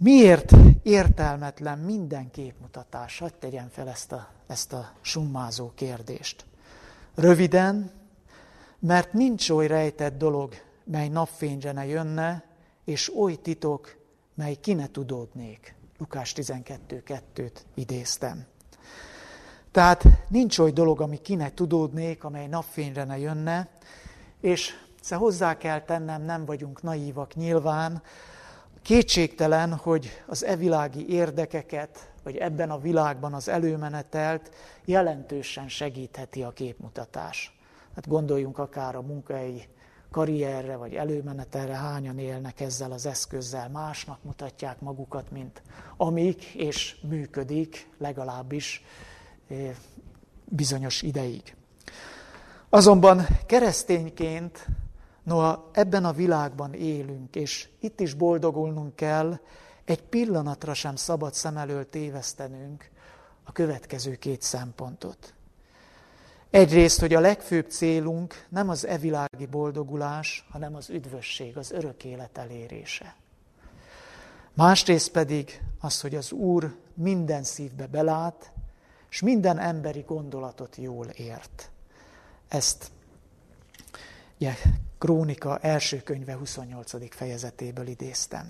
Miért 0.00 0.52
értelmetlen 0.82 1.78
minden 1.78 2.30
képmutatás? 2.30 3.18
Hadd 3.18 3.30
tegyen 3.38 3.68
fel 3.68 3.88
ezt 3.88 4.12
a, 4.12 4.28
ezt 4.46 4.72
a 4.72 4.92
summázó 5.00 5.72
kérdést. 5.74 6.44
Röviden, 7.14 7.90
mert 8.78 9.12
nincs 9.12 9.50
oly 9.50 9.66
rejtett 9.66 10.18
dolog, 10.18 10.54
mely 10.84 11.08
napfényre 11.08 11.72
ne 11.72 11.86
jönne, 11.86 12.44
és 12.84 13.16
oly 13.16 13.34
titok, 13.34 13.96
mely 14.34 14.54
ki 14.54 14.72
ne 14.72 14.90
tudódnék. 14.90 15.74
Lukás 15.98 16.32
12.2-t 16.36 17.56
idéztem. 17.74 18.46
Tehát 19.70 20.04
nincs 20.28 20.58
oly 20.58 20.70
dolog, 20.70 21.00
ami 21.00 21.16
ki 21.16 21.34
ne 21.34 21.54
tudódnék, 21.54 22.24
amely 22.24 22.46
napfényre 22.46 23.04
ne 23.04 23.18
jönne, 23.18 23.68
és 24.40 24.74
hozzá 25.10 25.56
kell 25.56 25.80
tennem, 25.80 26.22
nem 26.22 26.44
vagyunk 26.44 26.82
naívak 26.82 27.34
nyilván, 27.34 28.02
Kétségtelen, 28.82 29.74
hogy 29.74 30.22
az 30.26 30.44
evilági 30.44 31.08
érdekeket, 31.08 32.10
vagy 32.22 32.36
ebben 32.36 32.70
a 32.70 32.78
világban 32.78 33.34
az 33.34 33.48
előmenetelt 33.48 34.50
jelentősen 34.84 35.68
segítheti 35.68 36.42
a 36.42 36.50
képmutatás. 36.50 37.58
Hát 37.94 38.08
gondoljunk 38.08 38.58
akár 38.58 38.94
a 38.94 39.02
munkai 39.02 39.68
karrierre, 40.10 40.76
vagy 40.76 40.94
előmenetelre, 40.94 41.74
hányan 41.74 42.18
élnek 42.18 42.60
ezzel 42.60 42.92
az 42.92 43.06
eszközzel, 43.06 43.68
másnak 43.68 44.18
mutatják 44.22 44.80
magukat, 44.80 45.30
mint 45.30 45.62
amik, 45.96 46.44
és 46.44 46.96
működik 47.08 47.88
legalábbis 47.98 48.84
eh, 49.48 49.74
bizonyos 50.44 51.02
ideig. 51.02 51.56
Azonban 52.68 53.26
keresztényként 53.46 54.66
Noha 55.28 55.70
ebben 55.72 56.04
a 56.04 56.12
világban 56.12 56.72
élünk, 56.74 57.36
és 57.36 57.68
itt 57.80 58.00
is 58.00 58.14
boldogulnunk 58.14 58.96
kell, 58.96 59.38
egy 59.84 60.02
pillanatra 60.02 60.74
sem 60.74 60.96
szabad 60.96 61.34
szem 61.34 61.56
elől 61.56 61.90
tévesztenünk 61.90 62.90
a 63.44 63.52
következő 63.52 64.14
két 64.14 64.42
szempontot. 64.42 65.34
Egyrészt, 66.50 67.00
hogy 67.00 67.14
a 67.14 67.20
legfőbb 67.20 67.70
célunk 67.70 68.46
nem 68.48 68.68
az 68.68 68.86
evilági 68.86 69.46
boldogulás, 69.46 70.46
hanem 70.50 70.74
az 70.74 70.90
üdvösség, 70.90 71.56
az 71.56 71.70
örök 71.70 72.04
élet 72.04 72.38
elérése. 72.38 73.16
Másrészt 74.54 75.10
pedig 75.10 75.62
az, 75.80 76.00
hogy 76.00 76.14
az 76.14 76.32
Úr 76.32 76.74
minden 76.94 77.42
szívbe 77.42 77.86
belát, 77.86 78.52
és 79.10 79.20
minden 79.20 79.58
emberi 79.58 80.04
gondolatot 80.06 80.76
jól 80.76 81.06
ért. 81.06 81.70
Ezt 82.48 82.90
ugye, 84.38 84.54
Krónika 84.98 85.58
első 85.58 86.02
könyve 86.02 86.34
28. 86.36 87.14
fejezetéből 87.14 87.86
idéztem. 87.86 88.46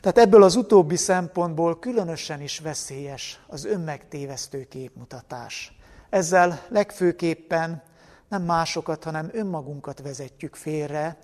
Tehát 0.00 0.18
ebből 0.18 0.42
az 0.42 0.56
utóbbi 0.56 0.96
szempontból 0.96 1.78
különösen 1.78 2.40
is 2.40 2.58
veszélyes 2.58 3.40
az 3.46 3.64
önmegtévesztő 3.64 4.64
képmutatás. 4.64 5.76
Ezzel 6.10 6.66
legfőképpen 6.68 7.82
nem 8.28 8.42
másokat, 8.42 9.04
hanem 9.04 9.30
önmagunkat 9.32 10.02
vezetjük 10.02 10.54
félre. 10.54 11.18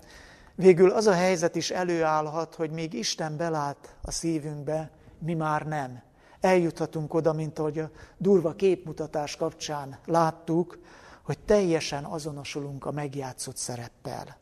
Végül 0.55 0.89
az 0.89 1.07
a 1.07 1.13
helyzet 1.13 1.55
is 1.55 1.71
előállhat, 1.71 2.55
hogy 2.55 2.71
még 2.71 2.93
Isten 2.93 3.37
belát 3.37 3.95
a 4.01 4.11
szívünkbe, 4.11 4.91
mi 5.19 5.33
már 5.33 5.67
nem. 5.67 6.01
Eljuthatunk 6.39 7.13
oda, 7.13 7.33
mint 7.33 7.59
ahogy 7.59 7.79
a 7.79 7.89
durva 8.17 8.55
képmutatás 8.55 9.35
kapcsán 9.35 9.97
láttuk, 10.05 10.79
hogy 11.23 11.39
teljesen 11.39 12.03
azonosulunk 12.03 12.85
a 12.85 12.91
megjátszott 12.91 13.57
szereppel. 13.57 14.37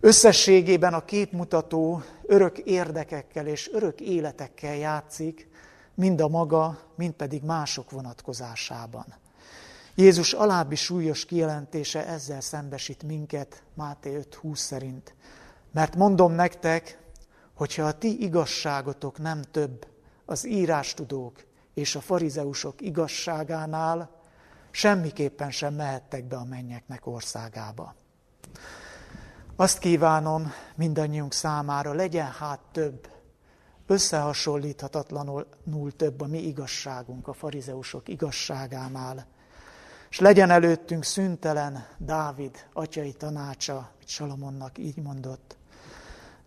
Összességében 0.00 0.94
a 0.94 1.04
képmutató 1.04 2.02
örök 2.22 2.58
érdekekkel 2.58 3.46
és 3.46 3.70
örök 3.72 4.00
életekkel 4.00 4.76
játszik, 4.76 5.48
mind 5.94 6.20
a 6.20 6.28
maga, 6.28 6.78
mind 6.96 7.12
pedig 7.12 7.42
mások 7.42 7.90
vonatkozásában. 7.90 9.06
Jézus 9.94 10.32
alábbi 10.32 10.74
súlyos 10.74 11.24
kijelentése 11.24 12.06
ezzel 12.06 12.40
szembesít 12.40 13.02
minket 13.02 13.62
Máté 13.74 14.20
5.20 14.42 14.54
szerint. 14.54 15.14
Mert 15.72 15.96
mondom 15.96 16.32
nektek, 16.32 16.98
hogyha 17.54 17.82
a 17.82 17.98
ti 17.98 18.22
igazságotok 18.22 19.18
nem 19.18 19.42
több 19.42 19.86
az 20.24 20.46
írástudók 20.46 21.44
és 21.74 21.94
a 21.94 22.00
farizeusok 22.00 22.80
igazságánál, 22.80 24.19
semmiképpen 24.70 25.50
sem 25.50 25.74
mehettek 25.74 26.24
be 26.24 26.36
a 26.36 26.44
mennyeknek 26.44 27.06
országába. 27.06 27.94
Azt 29.56 29.78
kívánom 29.78 30.52
mindannyiunk 30.74 31.32
számára, 31.32 31.92
legyen 31.92 32.30
hát 32.30 32.60
több, 32.72 33.08
összehasonlíthatatlanul 33.86 35.46
több 35.96 36.20
a 36.20 36.26
mi 36.26 36.38
igazságunk 36.38 37.28
a 37.28 37.32
farizeusok 37.32 38.08
igazságánál, 38.08 39.26
és 40.10 40.18
legyen 40.18 40.50
előttünk 40.50 41.04
szüntelen 41.04 41.86
Dávid 41.98 42.66
atyai 42.72 43.12
tanácsa, 43.12 43.76
amit 43.76 44.08
Salomonnak 44.08 44.78
így 44.78 44.96
mondott. 44.96 45.56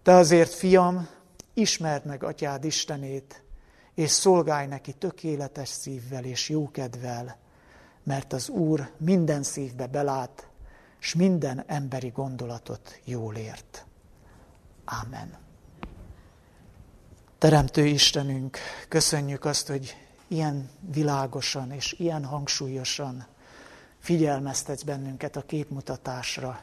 Te 0.04 0.14
azért, 0.14 0.54
fiam, 0.54 1.08
ismerd 1.54 2.06
meg 2.06 2.24
atyád 2.24 2.64
Istenét, 2.64 3.44
és 3.96 4.12
szolgálj 4.12 4.68
neki 4.68 4.94
tökéletes 4.94 5.70
szívvel 5.70 6.24
és 6.24 6.50
jókedvel, 6.50 7.38
mert 8.04 8.34
az 8.34 8.50
Úr 8.50 8.92
minden 8.98 9.44
szívbe 9.44 9.88
belát, 9.88 10.48
és 11.00 11.16
minden 11.16 11.64
emberi 11.68 12.08
gondolatot 12.08 13.00
jól 13.04 13.36
ért. 13.36 13.86
Ámen. 14.86 15.38
Teremtő 17.38 17.86
Istenünk, 17.86 18.58
köszönjük 18.88 19.46
azt, 19.46 19.68
hogy 19.68 19.98
ilyen 20.28 20.70
világosan 20.94 21.72
és 21.72 21.94
ilyen 21.94 22.26
hangsúlyosan 22.26 23.26
figyelmeztetsz 24.00 24.84
bennünket 24.84 25.36
a 25.36 25.42
képmutatásra, 25.42 26.62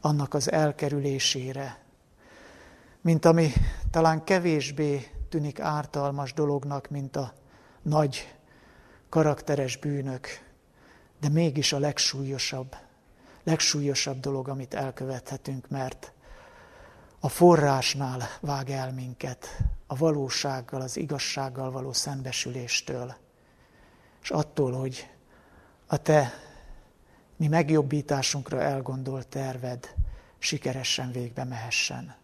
annak 0.00 0.34
az 0.34 0.50
elkerülésére, 0.50 1.78
mint 3.00 3.24
ami 3.24 3.52
talán 3.90 4.24
kevésbé 4.24 5.10
tűnik 5.28 5.60
ártalmas 5.60 6.32
dolognak, 6.32 6.88
mint 6.88 7.16
a 7.16 7.32
nagy 7.82 8.36
karakteres 9.08 9.76
bűnök, 9.76 10.47
de 11.20 11.28
mégis 11.28 11.72
a 11.72 11.78
legsúlyosabb, 11.78 12.76
legsúlyosabb 13.44 14.20
dolog, 14.20 14.48
amit 14.48 14.74
elkövethetünk, 14.74 15.68
mert 15.68 16.12
a 17.20 17.28
forrásnál 17.28 18.22
vág 18.40 18.70
el 18.70 18.92
minket, 18.92 19.46
a 19.86 19.96
valósággal, 19.96 20.80
az 20.80 20.96
igazsággal 20.96 21.70
való 21.70 21.92
szembesüléstől, 21.92 23.14
és 24.22 24.30
attól, 24.30 24.72
hogy 24.72 25.10
a 25.86 25.96
te 25.96 26.32
mi 27.36 27.46
megjobbításunkra 27.46 28.60
elgondolt 28.60 29.28
terved 29.28 29.94
sikeresen 30.38 31.12
végbe 31.12 31.44
mehessen. 31.44 32.16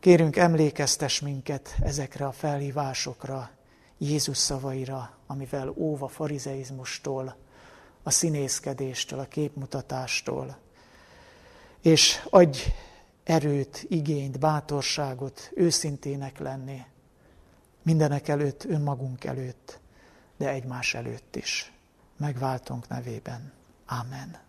Kérünk, 0.00 0.36
emlékeztes 0.36 1.20
minket 1.20 1.76
ezekre 1.82 2.26
a 2.26 2.32
felhívásokra, 2.32 3.50
Jézus 3.98 4.36
szavaira, 4.36 5.10
amivel 5.26 5.68
óva 5.68 6.08
farizeizmustól, 6.08 7.36
a 8.02 8.10
színészkedéstől, 8.10 9.18
a 9.18 9.24
képmutatástól, 9.24 10.56
és 11.80 12.26
adj 12.30 12.58
erőt, 13.24 13.84
igényt, 13.88 14.38
bátorságot, 14.38 15.50
őszintének 15.54 16.38
lenni, 16.38 16.84
mindenek 17.82 18.28
előtt, 18.28 18.64
önmagunk 18.64 19.24
előtt, 19.24 19.80
de 20.36 20.48
egymás 20.48 20.94
előtt 20.94 21.36
is. 21.36 21.72
Megváltunk 22.16 22.88
nevében. 22.88 23.52
Amen. 23.86 24.40